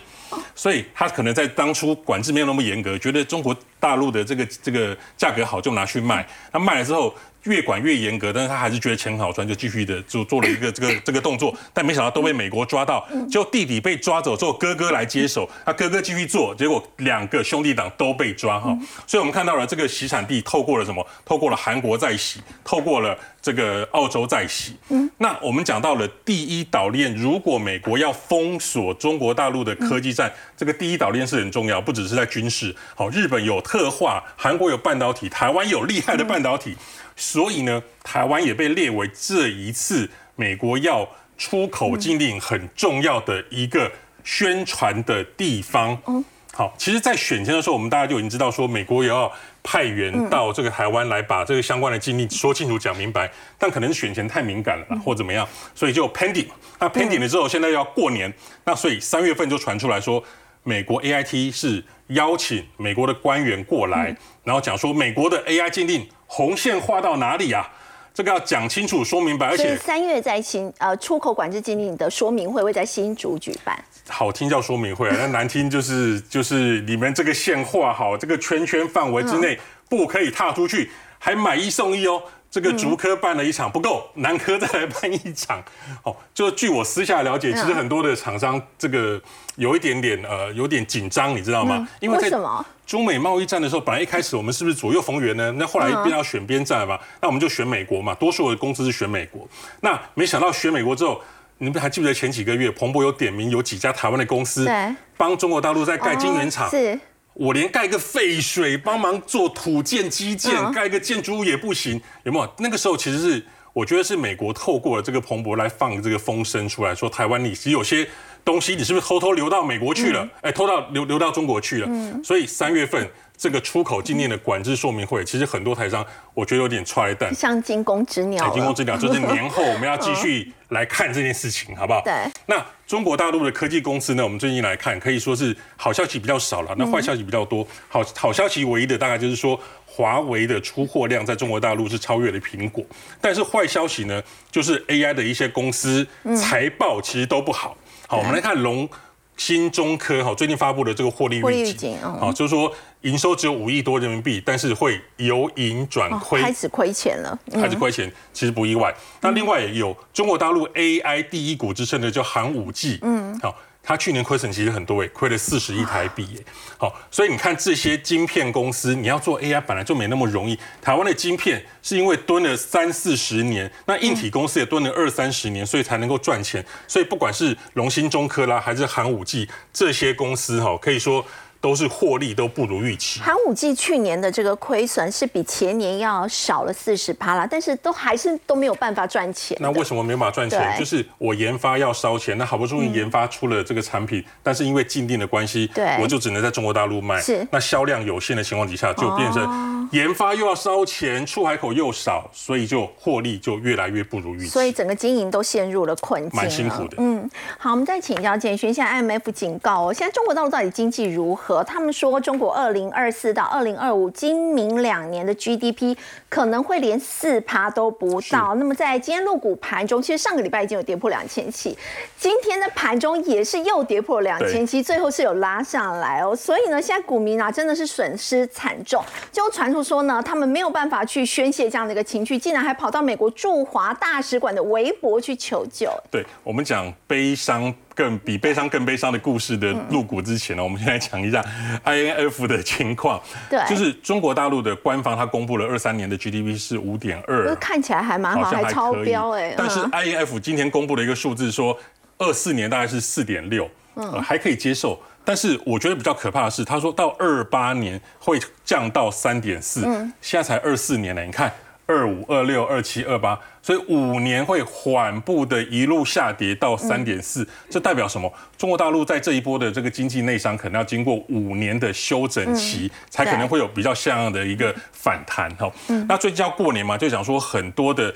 [0.54, 7.14] 所以他可能在当初管制没有那么严格，觉得中国大陆的这个这个价格好就拿去卖，那卖了之后。
[7.46, 21.06] 越管越严格，但是他还是觉得钱好赚，就继续的就做了一个这个这个动作，但没想到都被美国抓到，就弟弟被抓走之后，哥哥来接手，他哥哥继续做，结果两个兄弟党都被抓哈，所以我们看到了这个洗产地透过了什么？
[21.24, 24.76] 透过了韩国在洗，透过了这个澳洲在洗。
[24.88, 32.74] 嗯，那我们讲到了第一岛链，如果美国要封锁中国大陆的科技战，这个第一岛链是很重要，不只是在军事。
[32.94, 36.76] 好，日本有特化，韩国有半导体，台湾有厉害的半导体。
[37.16, 43.90] 所以呢，台湾也被列为这一次美国要出口禁令很重要的一个
[44.22, 45.98] 宣传的地方。
[46.06, 53.30] 嗯，好，其实，在选前的时候，我们大家就已经知道说，美国也要派员到这个台湾来把这个相关的禁令说清楚、讲明白。
[53.58, 56.46] 但可能选前太敏感了，或怎么样，所以就 pending。
[56.78, 58.32] 那 pending 了之后，现在要过年，
[58.64, 60.22] 那所以三月份就传出来说，
[60.62, 66.06] 美国 A I T 是邀请美国的官员过来，然后讲说美国的 A I 禁令。
[66.26, 67.68] 红线画到哪里啊？
[68.12, 69.48] 这个要讲清楚、说明白。
[69.48, 73.78] 而且三月在新呃出口管制禁令的说明会会在新竹举办。
[74.08, 79.58] 好听叫说明会， 那难听就是就是你们这个线画好，这个圈圈范围之内
[79.88, 82.22] 不可以踏出去，还买一送一哦。
[82.50, 85.62] 这个竹科办了一场不够，南科再来办一场。
[86.02, 89.20] 哦，就据我私下了解，其实很多的厂商这个
[89.56, 91.86] 有一点点呃有点紧张，你知道吗？
[92.00, 92.64] 因为什么？
[92.86, 95.52] 中美贸易战的时候，本来一开始我们是不是左右逢源呢？
[95.58, 98.14] 那后来一边要选边站嘛，那我们就选美国嘛。
[98.14, 99.46] 多数的公司是选美国，
[99.80, 101.20] 那没想到选美国之后，
[101.58, 104.70] 你们还记不记得前几个月，彭博有点名有几家台湾的公司
[105.16, 106.70] 帮中国大陆在盖晶圆厂？
[106.70, 106.96] 是，
[107.36, 112.54] 我连盖个废水，帮忙做土建基建，盖个建筑物也不行，有没有？
[112.58, 118.08] 那个时候其实是我觉得是美国透过了这个彭博来放这个风声出来说，台湾你是有些。
[118.46, 120.28] 东西你是不是偷偷流到美国去了？
[120.40, 122.22] 哎，偷到流流到中国去了。
[122.22, 123.04] 所以三月份
[123.38, 127.34] 这个出口禁令的管制说明会，其实很多台商我觉得有点踹蛋。
[127.34, 128.48] 像惊弓之鸟。
[128.54, 132.00] 惊弓之鸟，就是年后我们要继续来看这件事情，好不好？
[132.02, 132.12] 对。
[132.46, 134.22] 那中国大陆的科技公司呢？
[134.22, 137.66] 我们最近来看，可以说是好消息比较少了，那坏消息比较多。
[137.88, 142.84] 好好消息唯一的大概就是说，华为的出货量在中国大陆是超越了苹果。
[143.20, 147.76] 但是坏消息呢，就是 AI 的一些公司财报其实都不好。
[148.08, 148.88] 好，我们来看龙
[149.36, 152.72] 芯中科哈，最近发布的这个获利预警，啊，就是说
[153.02, 158.94] 营收只有五亿多人民币，但是会由盈转亏，开始亏钱了，开始亏钱，其实不意外。
[159.20, 163.54] 那另外有中国大陆 AI 第一股之称的叫寒武纪，嗯，好。
[163.88, 166.44] 它去年亏损其实很多诶，亏了四十亿台币诶。
[166.76, 170.58] 好，所以你看这些晶片公司，你要做 AI 本来就没那么容易。
[170.82, 176.62] 台湾的晶片是因为蹲了三四十年，那硬体公司也蹲了二三十年，所以才能够赚钱。
[176.88, 181.24] 所以不管是龙芯、中科啦，还是寒武纪这些公司，哈，可以说。
[181.60, 183.20] 都是获利都不如预期。
[183.20, 189.56] 寒武纪去年的这个亏损是比前年要少了四十趴啦，但是都还是都没有办法赚钱。
[189.60, 190.76] 那为什么没有办法赚钱？
[190.78, 197.20] 就是我研发要烧钱，那好不容易研发出了这个产品，但是因为禁令的关系，对，我就只能在中国大陆卖。
[197.20, 204.46] 是，那销量有限的情况底下，就变成研发又要烧钱，出海口又少，所以就获利就越来越不如预期。
[204.46, 206.96] 所以整个经营都陷入了困境，蛮辛苦的。
[206.98, 211.55] 嗯，好，我们再请教建勋，现在 IMF 警告哦，现在中国大陆到底经济如何？
[211.62, 215.96] 他们说，中国二零二四到二零二五今明两年的 GDP
[216.28, 218.54] 可能会连四趴都不到。
[218.56, 221.76] 那么在今天入股盘中，其实上个礼拜已经有跌破两千七，
[222.18, 226.34] 今天的盘中也是又跌破两千七，最后是有拉上来哦。
[226.34, 229.02] 所以呢，现在股民啊真的是损失惨重。
[229.32, 235.90] 就传出说呢，他们没有办法去宣泄这样的一个情绪，竟然还跑到美国驻华大使馆的微博去求救。
[236.10, 237.74] 对我们讲悲伤。
[237.96, 241.42] 更比悲伤更悲伤的故事的入股之前呢，我们先来讲一下
[241.82, 243.18] INF 的情况。
[243.48, 249.54] 对，就是中国大陆的官方，它公布了二三年的 GDP 是五点二，看起来还蛮好，还超标哎。
[249.56, 251.76] 但是 INF 今天公布了一个数字，说
[252.18, 255.00] 二四年大概是四点六，嗯，还可以接受。
[255.24, 261.50] 但是我觉得比较可怕的是，他说到二八年会降到三点四，嗯，现在才二四年呢，你看。
[261.86, 268.32] 二五、二六、二七、二八，所以五年会缓步的一路下跌到三点四，这代表什么？
[268.58, 275.72] 中国大陆在这一波的这个经济内伤，可能要经过五年的休整期，才可能会有比较像样的一个反弹哈。
[276.08, 278.12] 那最近要过年嘛，就讲说很多的。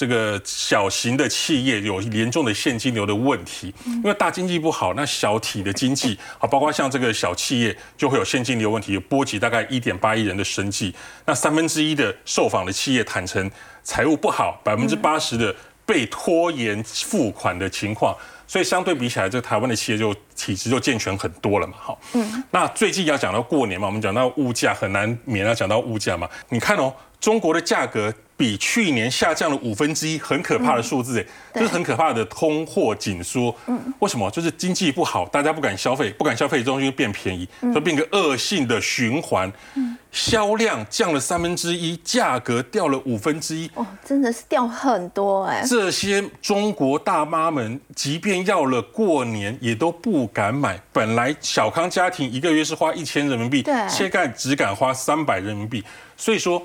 [0.00, 10.94] 这个小型的企业有严重的现金流的问题，因为大经济不好，那小体的经济啊，包括像这个小企业就会有现金流问题，波及大概一点八亿人的生计。
[11.26, 13.50] 那三分之一的受访的企业坦诚
[13.82, 21.74] 财务不好，百分之八十的被拖延付款的情况，所以相对比起来，这个台湾的企业就体质就健全很多了嘛。
[21.78, 26.26] 好，嗯，那最近要讲到过年嘛，我们讲到物价很难免要讲到物价嘛。
[26.48, 28.12] 你看哦，中国的价格。
[28.40, 33.54] 比去年下降了五分之一，很可怕的数字哎，这是很可怕的通货紧缩。
[33.66, 34.30] 嗯，为什么？
[34.30, 39.52] 就是经济不好，大家不敢消费，不敢消费，东西变便宜，就变个恶性的循环。
[39.74, 43.70] 嗯，销量降了三分之一，价格掉了五分之一。
[43.74, 45.62] 哦，真的是掉很多哎。
[45.68, 50.80] 这些中国大妈们，即便要了过年，也都不敢买。
[50.94, 55.84] 本来小康家庭一个月是花一千人民币，对，现在只敢花三百人民币。
[56.16, 56.62] 所以说。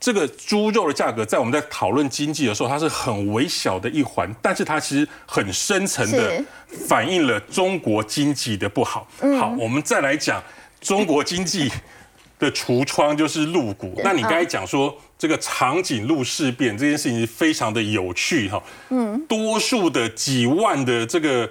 [0.00, 6.40] 这个猪肉的价格，在我们在讨论经济的时候，它是很微小的一环，但是它其实很深层的
[6.86, 9.08] 反映了中国经济的不好。
[9.38, 10.40] 好，我们再来讲
[10.80, 11.68] 中国经济
[12.38, 14.00] 的橱窗，就是入股。
[14.04, 18.62] 那你刚才讲说这个长颈鹿事变这件事情非常的有趣哈。
[18.90, 21.50] 嗯，多数的几万的这个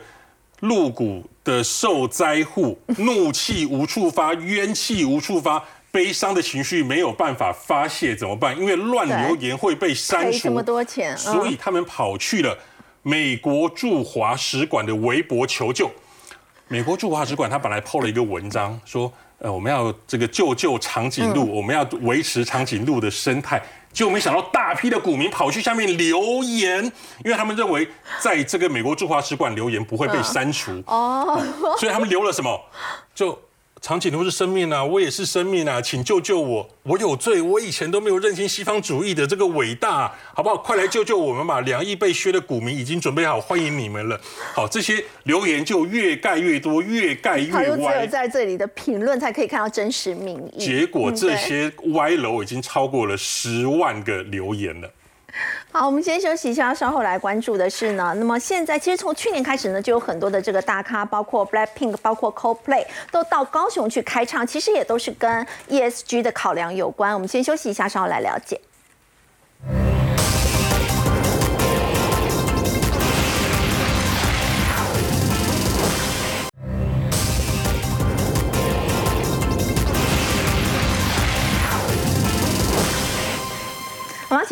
[0.61, 5.61] 入股的受灾户，怒气无处发，冤气无处发。
[5.97, 8.55] 悲伤的情绪没有办法发泄怎么办？
[8.55, 12.55] 因为乱留言会被删除，这么多钱，所以他们跑去了
[13.01, 15.89] 美国驻华使馆的微博求救。
[16.67, 23.59] 美国驻华使馆他本来 PO 了一个文章，说呃我们要这个救救长颈鹿，我们要维持长颈鹿的生态，
[23.91, 26.85] 结果没想到大批的股民跑去下面留言，
[27.25, 31.41] 因为他们认为在这个美国驻华使馆留言不会被删除哦，
[31.79, 32.61] 所以他们留了什么
[33.15, 33.35] 就。
[33.87, 40.57] 长颈鹿是生命啊，我也是生命啊，请救救我，我有罪，我以前都没有认清西方主义的这个伟大，好不好？
[40.57, 41.61] 快来救救我们吧！
[41.61, 44.19] 两亿被削的股民已经准备好欢迎你们了。
[44.53, 47.93] 好，这些留言就越盖越多，越盖越歪。
[47.93, 50.65] 只有在这里的评论才可以看到真实民意。
[50.65, 54.91] 结果这些歪楼已经超过了十万个留言了。
[55.71, 58.13] 好，我们先休息一下，稍后来关注的是呢。
[58.17, 67.13] 那么现在其实从去年开始呢，就有很多的这个大咖，包括 Blackpink，包括 Coldplay，都到高雄去开唱，其实也都是跟 ESG 的考量有关。
[67.13, 68.59] 我们先休息一下，稍后来了解。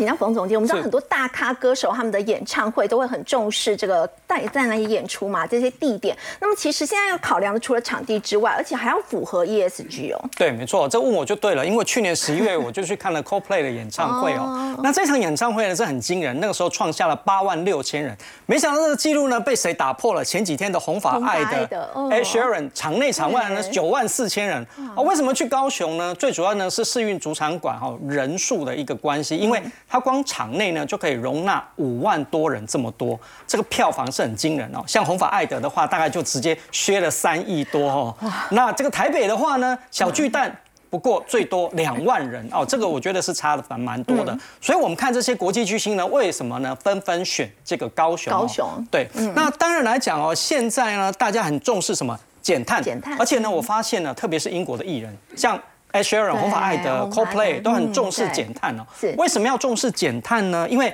[0.06, 6.16] 请教冯总监，我们知道很多大咖歌手他们的演唱会都会很重视这个在在哪里演出嘛，这些地点。
[6.40, 10.30] 那么其实现在要考量的，除了场地之外，而且还要符合 ESG 哦。
[10.38, 14.80] 对，没错，这问我就对了，因为去年十一月我就去看了 Coldplay 的演唱会哦哦。
[14.84, 20.24] 那这场演唱会呢是很惊人，那个时候创下了八万六千人，没想到这个记录呢被谁打破了？
[20.24, 24.64] 前几天的红发爱的爱的哦 Ed Sheeran 场内场外呢九万四千人
[24.96, 25.02] 啊。
[25.02, 26.14] 为什么去高雄呢？
[26.14, 29.60] 最主要呢是世运主场馆哈人数的一个关系，因为
[29.96, 33.18] 它光场内呢就可以容纳五万多人这么多，
[33.48, 34.84] 这个票房是很惊人哦。
[34.86, 38.14] 像红发艾德的话，大概就直接削了三亿多哦。
[38.52, 40.54] 那这个台北的话呢，小巨蛋。
[40.88, 44.38] 不过最多两万人哦，这个我觉得是差的蛮蛮多的。
[44.62, 46.74] 所以我们看这些国际巨星呢，为什么呢？
[46.76, 55.60] 纷纷选这个高雄哦、高雄对，那当然来讲哦，现在呢，大家很重视什么减碳，减碳而且呢，我发现呢，特别是英国的艺人，像
[55.96, 58.86] Ed Sheeran、对红发爱德、红发爱德 Coldplay 都很重视减碳哦。
[59.00, 60.68] 是为什么要重视减碳呢？
[60.70, 60.94] 因为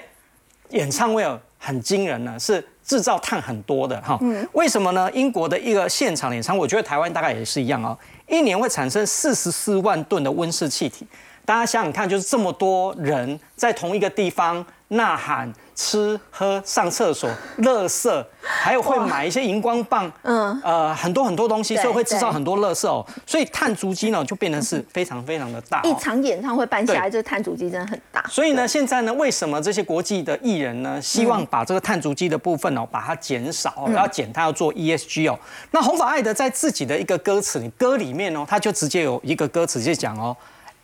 [0.70, 4.20] 演唱会哦很惊人呢，是制造碳很多的哈。
[4.54, 5.10] 为什么呢？
[5.12, 7.98] 英国的一个现场演唱会，我觉得台湾大概也是一样哦，
[8.28, 11.08] 一年会产生四十四万吨的温室气体。
[11.44, 17.30] 大家想想看，就是这么多人在同一个地方呐喊、吃喝、上厕所、
[17.60, 23.06] 垃圾，还有会买一些荧光棒，嗯，呃，很多很多东西，对所以会制造很多垃圾哦。
[23.26, 25.88] 所以碳足迹呢，就变得是非常非常的大、哦。
[25.88, 28.22] 一场演唱会办下来，对这个碳足迹真的很大。
[28.28, 35.40] 所以呢，现在呢，为什么这些国际的艺人呢，希望把这个碳足迹的部分哦，把它减少哦，要减它，要做 ESG 哦。
[35.72, 40.36] 那红发爱德在自己的一个歌词里，歌里面哦，他就直接有一个歌词就讲哦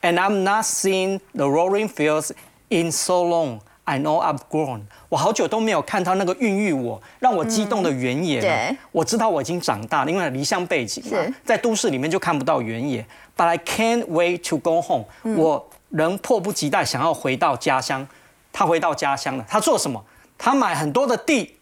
[0.02, 2.32] ，And I'm not seeing the rolling fields
[2.70, 3.60] in so long.
[3.88, 4.82] I know I've grown。
[5.08, 8.42] 我好久都没有看到那个孕育我、让我激动的原野了。
[8.42, 13.06] 对我知道我已经长大了，因为离乡背景嘛，在都市里面就看不到原野。
[13.38, 18.06] But I can't wait to go home、我仍迫不及待想要回到家乡。
[18.52, 20.04] 他回到家乡了，他做什么？
[20.38, 21.56] 他买很多的地，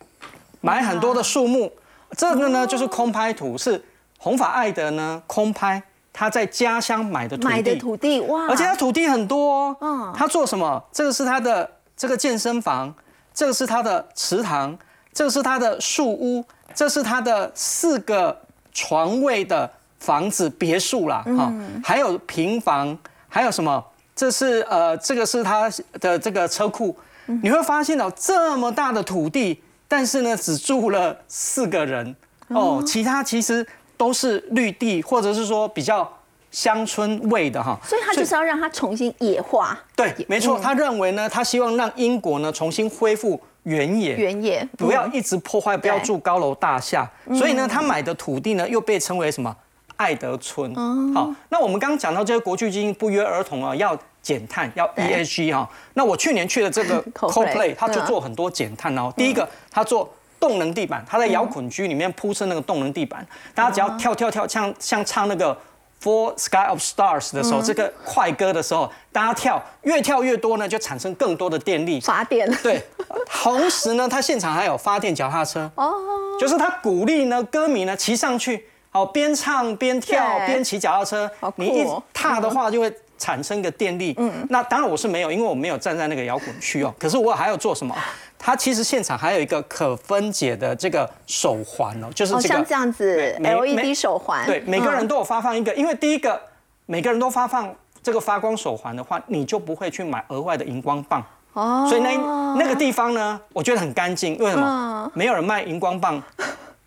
[0.61, 1.71] 买很多的树木。
[2.17, 3.83] 这个呢，就是空拍图，是
[4.17, 7.53] 红发爱德呢空拍他在家乡买的土地。
[7.53, 9.77] 买的土地哇，而且他土地很多哦。
[9.81, 10.81] 嗯他做什么？
[10.91, 12.93] 这个是他的这个健身房，
[13.33, 14.77] 这个是他的池塘，
[15.13, 16.43] 这个是他的树屋，
[16.73, 18.37] 这是他的四个
[18.73, 23.83] 床位的房子别墅啦，哈、还有平房，还有什么？
[24.15, 25.69] 这是呃，这个是他
[25.99, 26.95] 的这个车库。
[27.41, 32.15] 你会发现哦，这么大的土地，但是呢，只住了四个人。
[32.49, 33.65] 哦，其他其实
[33.97, 36.07] 都是绿地，或者是说比较
[36.55, 37.77] 乡村味的哈。
[37.83, 47.05] 所以他就是要让它重新野化，对，没错，他认为呢，他希望让英国呢重新恢复原野，原野不要一直破坏，不要住高楼大厦。
[47.33, 49.53] 所以呢，他买的土地呢又被称为什么？
[49.97, 50.73] 爱德村。
[51.13, 55.69] 好，那我们刚刚讲到这些国际基金不约而同啊，要减碳，要 ESG 哈。
[55.95, 59.13] 那我去年去的这个 Coldplay，Coldplay，他就嗯做很多减碳哦。
[59.17, 60.09] 第一个，他做。
[60.37, 63.25] 动能地板，他在摇滚区里面铺设那个动能地板，
[63.55, 65.57] 大家只要跳跳跳，像像唱那个
[66.01, 71.99] For Sky of Stars 的时候，这个快歌的时候，大家跳越跳越多呢，就产生更多的电力。
[71.99, 72.47] 发电。
[72.61, 72.81] 对，
[73.27, 75.93] 同时呢，他现场还有发电脚踏车，哦，
[76.39, 84.13] 就是他鼓励呢歌迷呢骑上去，好边唱边跳对边骑脚踏车你一哦踏的话就会产生个电力。
[84.17, 86.93] 嗯，那当然我是没有，因为我没有站在那个摇滚区哦。
[86.99, 87.95] 可是我还要做什么？
[88.37, 96.39] 它其实现场还有一个可分解的这个手环哦，就是哦，这个像这样子 LED 手环，对，每个人嗯都有发放一个，因为第一个
[96.85, 97.73] 每个人都发放
[98.03, 101.23] 这个发光手环的话，你就不会去买额外的荧光棒。
[101.53, 104.37] 哦所以那那个地方呢，我觉得很干净。
[104.37, 105.09] 为什么？
[105.13, 106.21] 没有人卖荧光棒，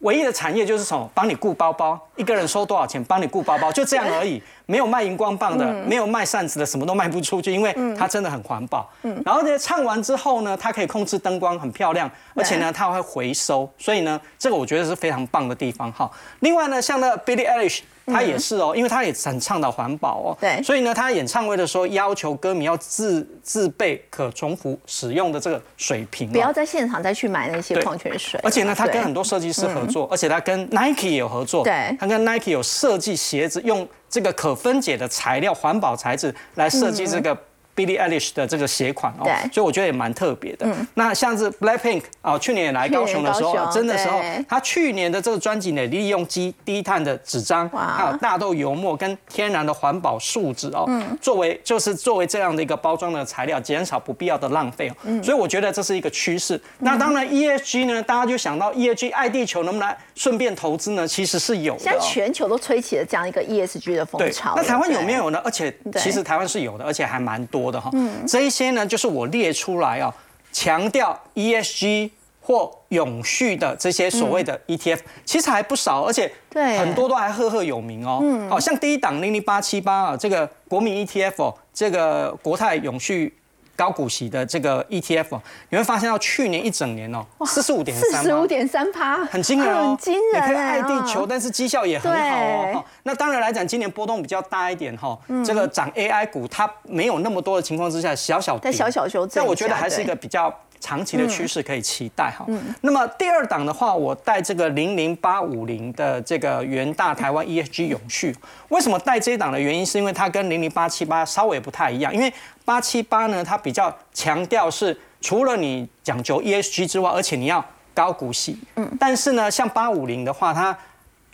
[0.00, 1.10] 唯一的产业就是什么？
[1.14, 3.02] 帮你雇包包，一个人收多少钱？
[3.04, 4.42] 帮你顾包包，就这样而已。
[4.66, 8.86] 没有卖荧光棒的，没有卖扇子的，什么都卖不出去，因为它真的很环保。
[9.24, 13.66] 然后呢，唱完之后呢，它可以控制灯光，很漂亮，而且呢，它会回收。
[13.78, 16.10] 所以呢，这个我觉得是非常棒的地方哈。
[16.40, 17.80] 另外呢，像那 Billie Eilish。
[18.10, 28.40] 他也是哦，因为他也很倡导环保哦，对所以呢，他演唱会的时候要求歌迷要自自备可重复使用的这个水瓶、哦，不要在现场再去买那些对矿泉水。
[28.42, 31.62] 而且呢，他跟很多设计师合作，而且他跟 Nike 也有合作。
[31.62, 37.36] 对他跟 Nike 有设计鞋子，用这个可分解的材料、环保材质来设计这个
[37.78, 40.66] Billie Eilish 的这个鞋款哦对，所以我觉得也蛮特别的。
[40.94, 54.96] 那像是 Blackpink 哦，去年也来高雄的时候真的时候，他去年的这个专辑呢，利用低低碳的纸张，哇还有大豆油墨跟天然的环保树脂哦，嗯作为就是作为这样的一个包装的材料，减少不必要的浪费哦。
[55.04, 56.60] 嗯所以我觉得这是一个趋势。
[56.78, 61.06] 那当然 ESG 呢，大家就想到 ESG 爱地球能不能顺便投资呢？
[61.06, 62.02] 其实是有的、现在哦。
[62.02, 65.40] 全球都吹起了这样一个 ESG 的风潮，那台湾有对没有呢？
[65.44, 67.90] 而且其实台湾是有的，而且还蛮多的哈。
[68.26, 70.14] 这一些呢，就是我列出来啊，
[70.52, 72.10] 强调 ESG
[72.40, 78.20] 或永续的这些所谓的 ETF，、其实还不少，而且对很多都还赫赫有名哦。
[78.22, 83.34] 嗯，好像第一档零零八七八啊，这个国民 ETF 哦，这个国泰永续。
[83.78, 90.68] 高股息的这个 ETF，哦你会发现到去年一整年哦，四十五点三，四十五点三趴，很惊人哦，很惊人你可以哎。
[90.68, 92.84] 爱地球，嗯但是绩效也很好哦。
[93.04, 98.72] 那当然来讲，今年波动比较大一点哈，这个涨 AI 股它没有那么多的情况之下，小小跌。
[98.72, 100.52] 再小小修正一下但我觉得还是一个比较。
[100.80, 102.46] 长期的趋势可以期待哈。
[102.80, 108.34] 那么第二档的话，我带这个零零八五零的这个元大台湾 ESG 永续，
[108.68, 112.32] 为什么带这一档的原因，是因为它跟零零八七八稍微不太一样，因为
[112.64, 117.64] 八七八呢，它比较强调是除了你讲究 ESG 之外，而且你要
[117.94, 118.58] 高股息。
[118.76, 120.76] 嗯，但是呢，像八五零的话，它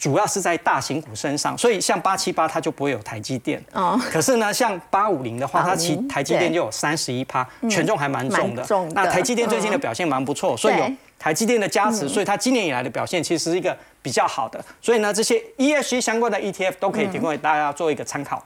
[0.05, 3.59] 主要是在大型股身上，所以像八七八它就不会有台积电。
[3.73, 8.63] 哦可是呢，像八五零的话，它其850台积电就有三十一趴，权重还蛮重的。
[8.65, 14.63] 重的那台积电最近的表现蛮不错，所以有台积电的加持，所以它今年以来的表现其实是一个比较好的。
[14.83, 18.45] 所以呢，这些 ESG 相关的 ETF 都可以提供给大家做一个参考。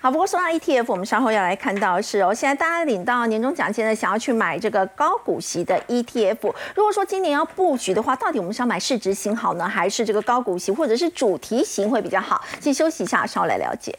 [0.00, 6.52] 好，不过说到 ETF，我们稍后要来看到是哦，现在大家领到年终奖金呢，想要去买这个高股息的 ETF。
[6.74, 12.44] 如果说今年要布局的话，到底我们是要买市值型好呢，还是这个高股息，或者是主题型会比较好？
[12.60, 13.96] 先休息一下，稍后来了解。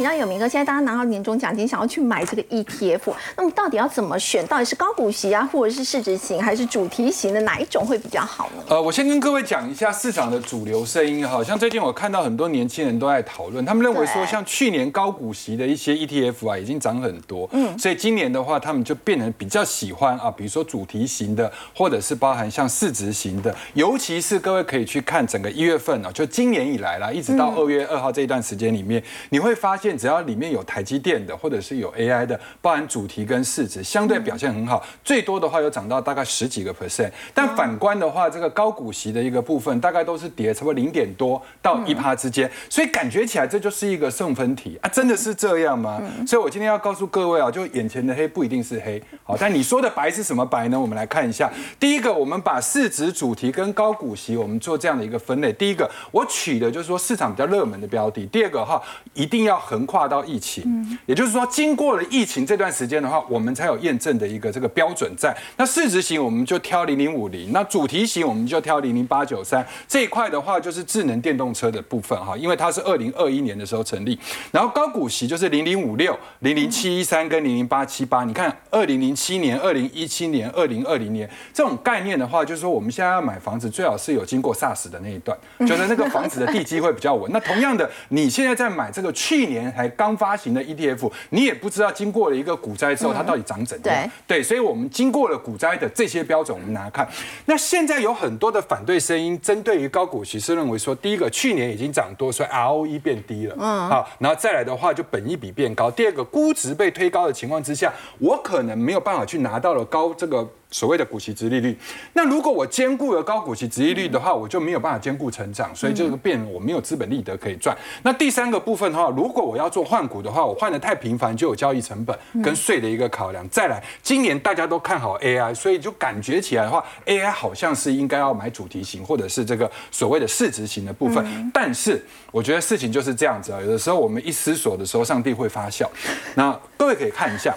[0.00, 4.46] 请到有明哥，现在大家拿到年终奖金，想要去买这个 ETF，那么到底要怎么选？
[4.46, 8.62] 到底是高股息啊，或者是市值型，还是主题型的哪一种会比较好呢？
[8.70, 44.78] 呃，我先跟各位讲一下市场的主流声音哈，像最近我看到很多年轻人都在讨论，他们认为说像去年高股息的一些 ETF 啊，已经涨很多，嗯，所以今年的话，他们就变成比较喜欢啊，比如说主题型的，或者是包含像市值型的，尤其是各位可以去看整个一月份啊，就今年以来啦，一直到二月二号这一段时间里面，你会发现只要里面有台积电的，或者是有 AI 的，包含主题跟市值，相对表现很好，最多的话有涨到大概十几个 percent，但反观的话，这个高股息的一个部分，大概都是跌差不多零点多到一趴之间，所以感觉起来这就是一个送分题。
[44.82, 46.00] 啊，真的是这样吗？
[46.26, 50.80] 所以我今天要告诉各位啊，就眼前的黑不一定是黑，好，但你说的白是什么白呢？
[50.80, 55.52] 我们来看一下，第一个，我们把市值主题跟高股息，我们做这样的一个分类。
[55.52, 58.80] 第一个，我取的就是说市场比较热门的标的；第二个哈，
[59.14, 65.34] 一定要横跨到疫情，也就是说，经过了疫情这段时间的话，我们才有验证的一个这个标准在。
[65.56, 74.18] 那市值型我们就挑零零五零，那主题型我们就挑零零八九三这一块的话，就是智能电动车的部分哈，因为它是二零二一年的时候成立。
[74.52, 78.24] 然后高股息就是零零五六、零零七一三跟零零八七八。
[78.24, 87.30] 你看，二零零七年、二零一七年、二零二零年这种概念的话，就是说我们现在要买房子，最好是有经过 SARS 的那一段，觉得那个房子的地基会比较稳。
[87.32, 94.10] 那同样的，你现在在买这个去年还刚发行的 ETF，你也不知道经过了一个股灾之后，它到底涨怎样。
[94.26, 97.08] 对，所以我们经过了股灾的这些标准，我们拿来看。
[97.46, 105.90] 那现在有很多的反对声音，针对于高股息是认为说，第一个去年已经涨多，所以 ROE 变低了，嗯，好，然后再来的话就本益比变高。
[105.90, 110.48] 第二个，估值被推高的情况之下，我可能没有办法去拿到了高这个。
[110.70, 111.76] 所谓的股息值利率，
[112.12, 117.76] 那如果我兼顾了高股息值利率的话，我就没有办法兼顾成长，所以这个变我没有资本利得可以赚。
[118.02, 123.48] 那第三个部分的话，如果我要做换股的话，我换的太频繁就有交易成本跟税的一个考量。
[123.48, 131.50] 再来，今年大家都看好 AI，所以就感觉起来的话，AI 好像是应该要买主题型或者是这个所谓的市值型的部分。
[131.52, 132.00] 但是
[132.30, 135.90] 我觉得事情就是这样子啊，有的时候我们一思索的时候，上帝会发笑。
[136.36, 137.52] 那各位可以看一下。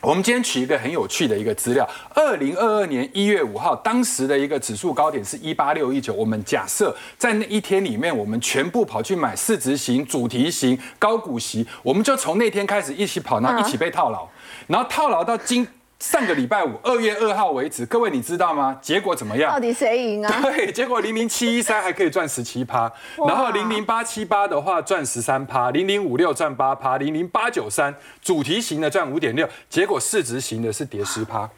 [0.00, 6.12] 我们今天取一个很有趣的一个资料，二零二二年一月五号，当时的一个指数高点是一八六一九。
[6.12, 14.28] 我们假设在那一天里面，我们全部跑去买市值型、主题型、高股息，我们就从那天开始一起跑，然后一起被套牢，
[14.68, 15.66] 然后套牢到今。
[15.98, 18.78] 上个礼拜五二月二号为止，各位你知道吗？
[18.82, 19.58] 结果怎么样到？
[19.58, 20.40] 底谁赢啊？
[20.42, 22.92] 对，结果零零七一三还可以赚十七趴，
[23.26, 31.48] 然后零零八七八的话赚十三趴，零零五六赚八趴，零零八九三主题型的赚五点六，结果市值型的是跌十趴，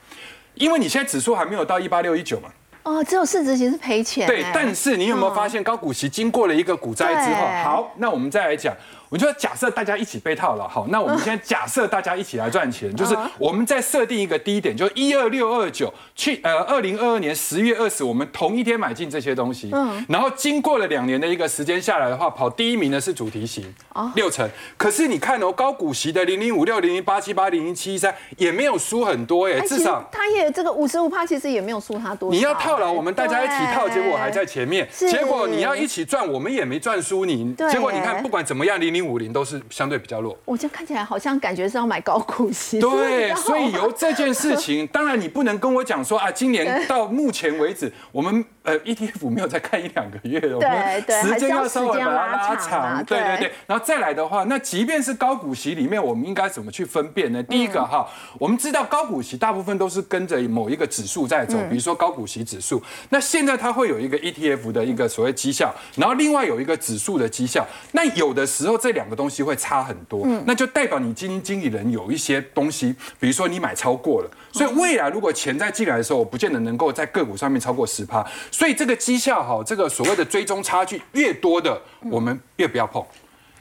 [0.55, 2.49] 因为你现在指数还没有到一八六一九嘛。
[2.85, 4.33] 哦，只有市值型是赔钱欸。
[4.33, 8.75] 对，但是你有没有发现高股息经过了一个股灾之后，好，那我们再来讲，
[9.09, 23.75] 我就假设大家一起被套牢，好，那我们现在假设大家一起来赚钱， 就是我们再设定一个低点，就一二六二九，去呃二零二二年十月二十，我们同一天买进这些东西，嗯，然后经过了两年的一个时间下来的话，跑第一名的是主题型，
[24.15, 30.05] 六成，可是你看哦，高股息的零零五六、零零八七八、零零七一三也没有输很多耶，哎，至少。
[30.13, 32.31] 他也这个五十五趴，其实也没有输他多。
[32.31, 34.87] 你要套牢，我们大家一起套，结果还在前面。
[34.93, 37.53] 是结果你要一起赚，我们也没赚输你。
[37.55, 40.39] 对结果你看，不管怎么样，零零五零都是相对比较弱。
[40.45, 42.81] 我这样看起来好像感觉是要买高股息。
[42.81, 53.53] 对， 所以由这件事情，当然你不能跟我讲说啊，今年 到目前为止，我们呃 ETF 没有再看一两个月了，我们对时间要要稍微把它拉长对对对。
[53.67, 57.43] 然后再来的话，那即便是高股息里面，我们应该怎么去分辨呢？
[57.43, 58.07] 第一个哈，
[58.39, 62.83] 我们知道高股息大部分都是跟着某一个指数在走，比如说高股息指数。
[63.09, 67.67] 那现在它会有一个 ETF 的一个所谓绩效，然后另外有一个指数的绩效。
[67.93, 78.27] 那有的时候这两个东西会差很多，那就代表你基金经理人有一些东西，比如说你买超过了，所以未来如果钱再进来的时候，我不见得能够在个股上面超过十趴。
[78.51, 81.81] 所以这个绩效哈，这个所谓的追踪差距越多的，
[82.11, 83.01] 我们越不要碰。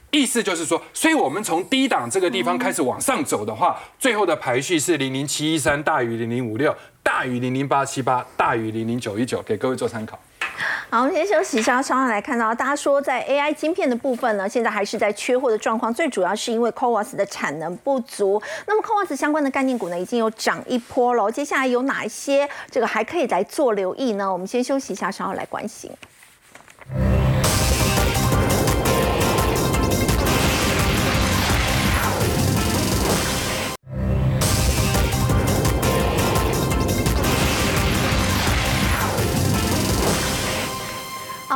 [0.09, 10.17] 意思就是说，所以我们从低档这个地方开始往上走的话，最后的排序是零零七一三大于零零五六，大于零零八七八，大于零零九一九，给各位做参考。
[10.89, 18.41] 好，我们先休息一下，稍后来看到大家说在 AI 晶片的部分呢，现在还是在缺货的状况，最主要是因为 CoWAS 的产能不足。
[18.65, 24.31] 那么 CoWAS 相关的概念股呢，已经有涨一波了，接下来有哪一些这个还可以来做留意呢？
[24.31, 25.91] 我们先休息一下，稍后来关心。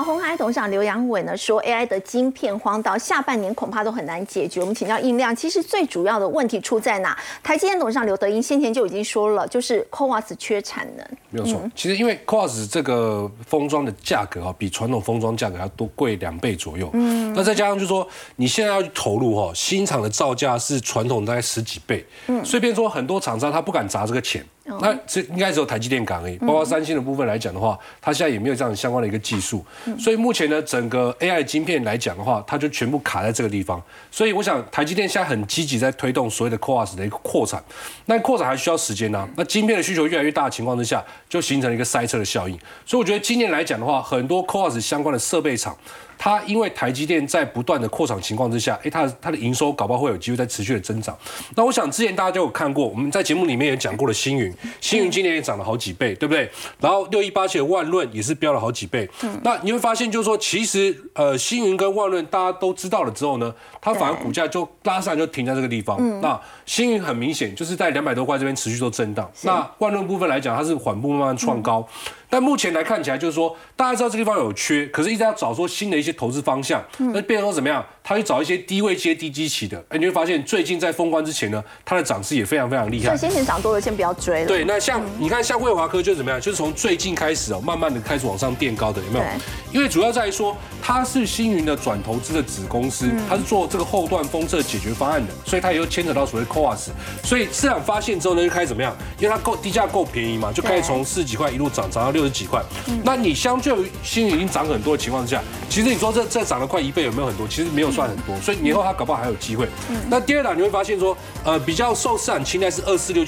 [0.01, 4.59] 好，红海董事长刘阳伟呢说，AI 的晶片荒到下半年恐怕都很难解决。
[4.59, 7.15] 我们请教印量，其实最主要的问题出在哪？
[7.43, 11.05] 台积电董事长刘德英先前就已经说了，就是 CoWAS 缺产能。
[11.29, 16.89] 没有错，其实因为 c o a s 这个封装的价格啊，比传统封装价格要多贵两倍左右。
[16.93, 22.03] 嗯，那再加上就是说，你现在要去投入哈，新厂的造价是传统大概十几倍。
[22.25, 24.43] 嗯，所以变说很多厂商他不敢砸这个钱。
[24.79, 29.65] 那这应该只有台积电敢而已，包括三星的部分来讲的话，它现在也没有这样相关的一个技术，
[29.99, 33.81] 所以目前呢，整个 AI 的晶片来讲的话，它就全部卡在这个地方。
[34.09, 37.63] 所以我想，台积电现在很积极在推动所谓的 CoWAS 的一个扩产，
[38.05, 42.57] 那扩产还需要时间呢、那晶片的需求越来越大的情况之下，就形成了一个塞车的效应。
[42.85, 45.75] 所以我觉得今年来讲的话，很多 CoWAS 相关的设备厂。
[46.23, 51.17] 它因为台积电在不断的扩厂情况之下，诶，它的它的营收搞不好会有机会在持续的增长。
[51.55, 56.47] 那我想之前大家就有看过，我们在节目里面也讲过了星云，星云今年也涨了好几倍，对不对？
[56.79, 59.09] 然后六一八七的万润也是飙了好几倍。
[59.41, 63.51] 那你会发现就是说，其实呃星云跟万润大家都知道了之后呢，
[63.81, 66.21] 它反而股价就拉上就停在这个地方。
[66.21, 69.27] 那星云很明显就是在两百多块这边持续做震荡。
[69.41, 71.83] 那万润部分来讲，它是缓步慢慢创高。
[72.31, 77.85] 但目前来看起来，就是说，大家知道这个地方有缺，可是一直要找说新的一些投资方向，那变成说怎么样？
[78.03, 83.17] 他去找一些低位接低基期的，哎，你会发现最近在封关之前呢，它的涨势也非常非常厉害所以。
[83.19, 84.47] 先前涨多了，先不要追了。
[84.47, 86.39] 对，那像你看，像惠华科就怎么样？
[86.39, 89.25] 就是从最近开始哦，慢慢的开始往上垫高的，有没有？
[89.71, 96.87] 因为主要在于说，它是星云的转投资的子公司，它是做这个后段封测解决方案的，所以它也就牵扯到所谓 CoWAS。
[97.23, 98.95] 所以市场发现之后呢，就开始怎么样？
[99.19, 102.61] 因为它够低价够便宜嘛，就开始从四十几块一路涨涨到六十几块。
[103.03, 107.47] 那你相较于星云已经涨很多的情况之下，其实你说这这涨了快一倍，有没有很多？
[107.47, 109.67] 其实没有算很多，所以年后它搞不好还有机会。
[110.09, 113.19] 那第二档你会发现说，呃，比较受市场青睐是二四六七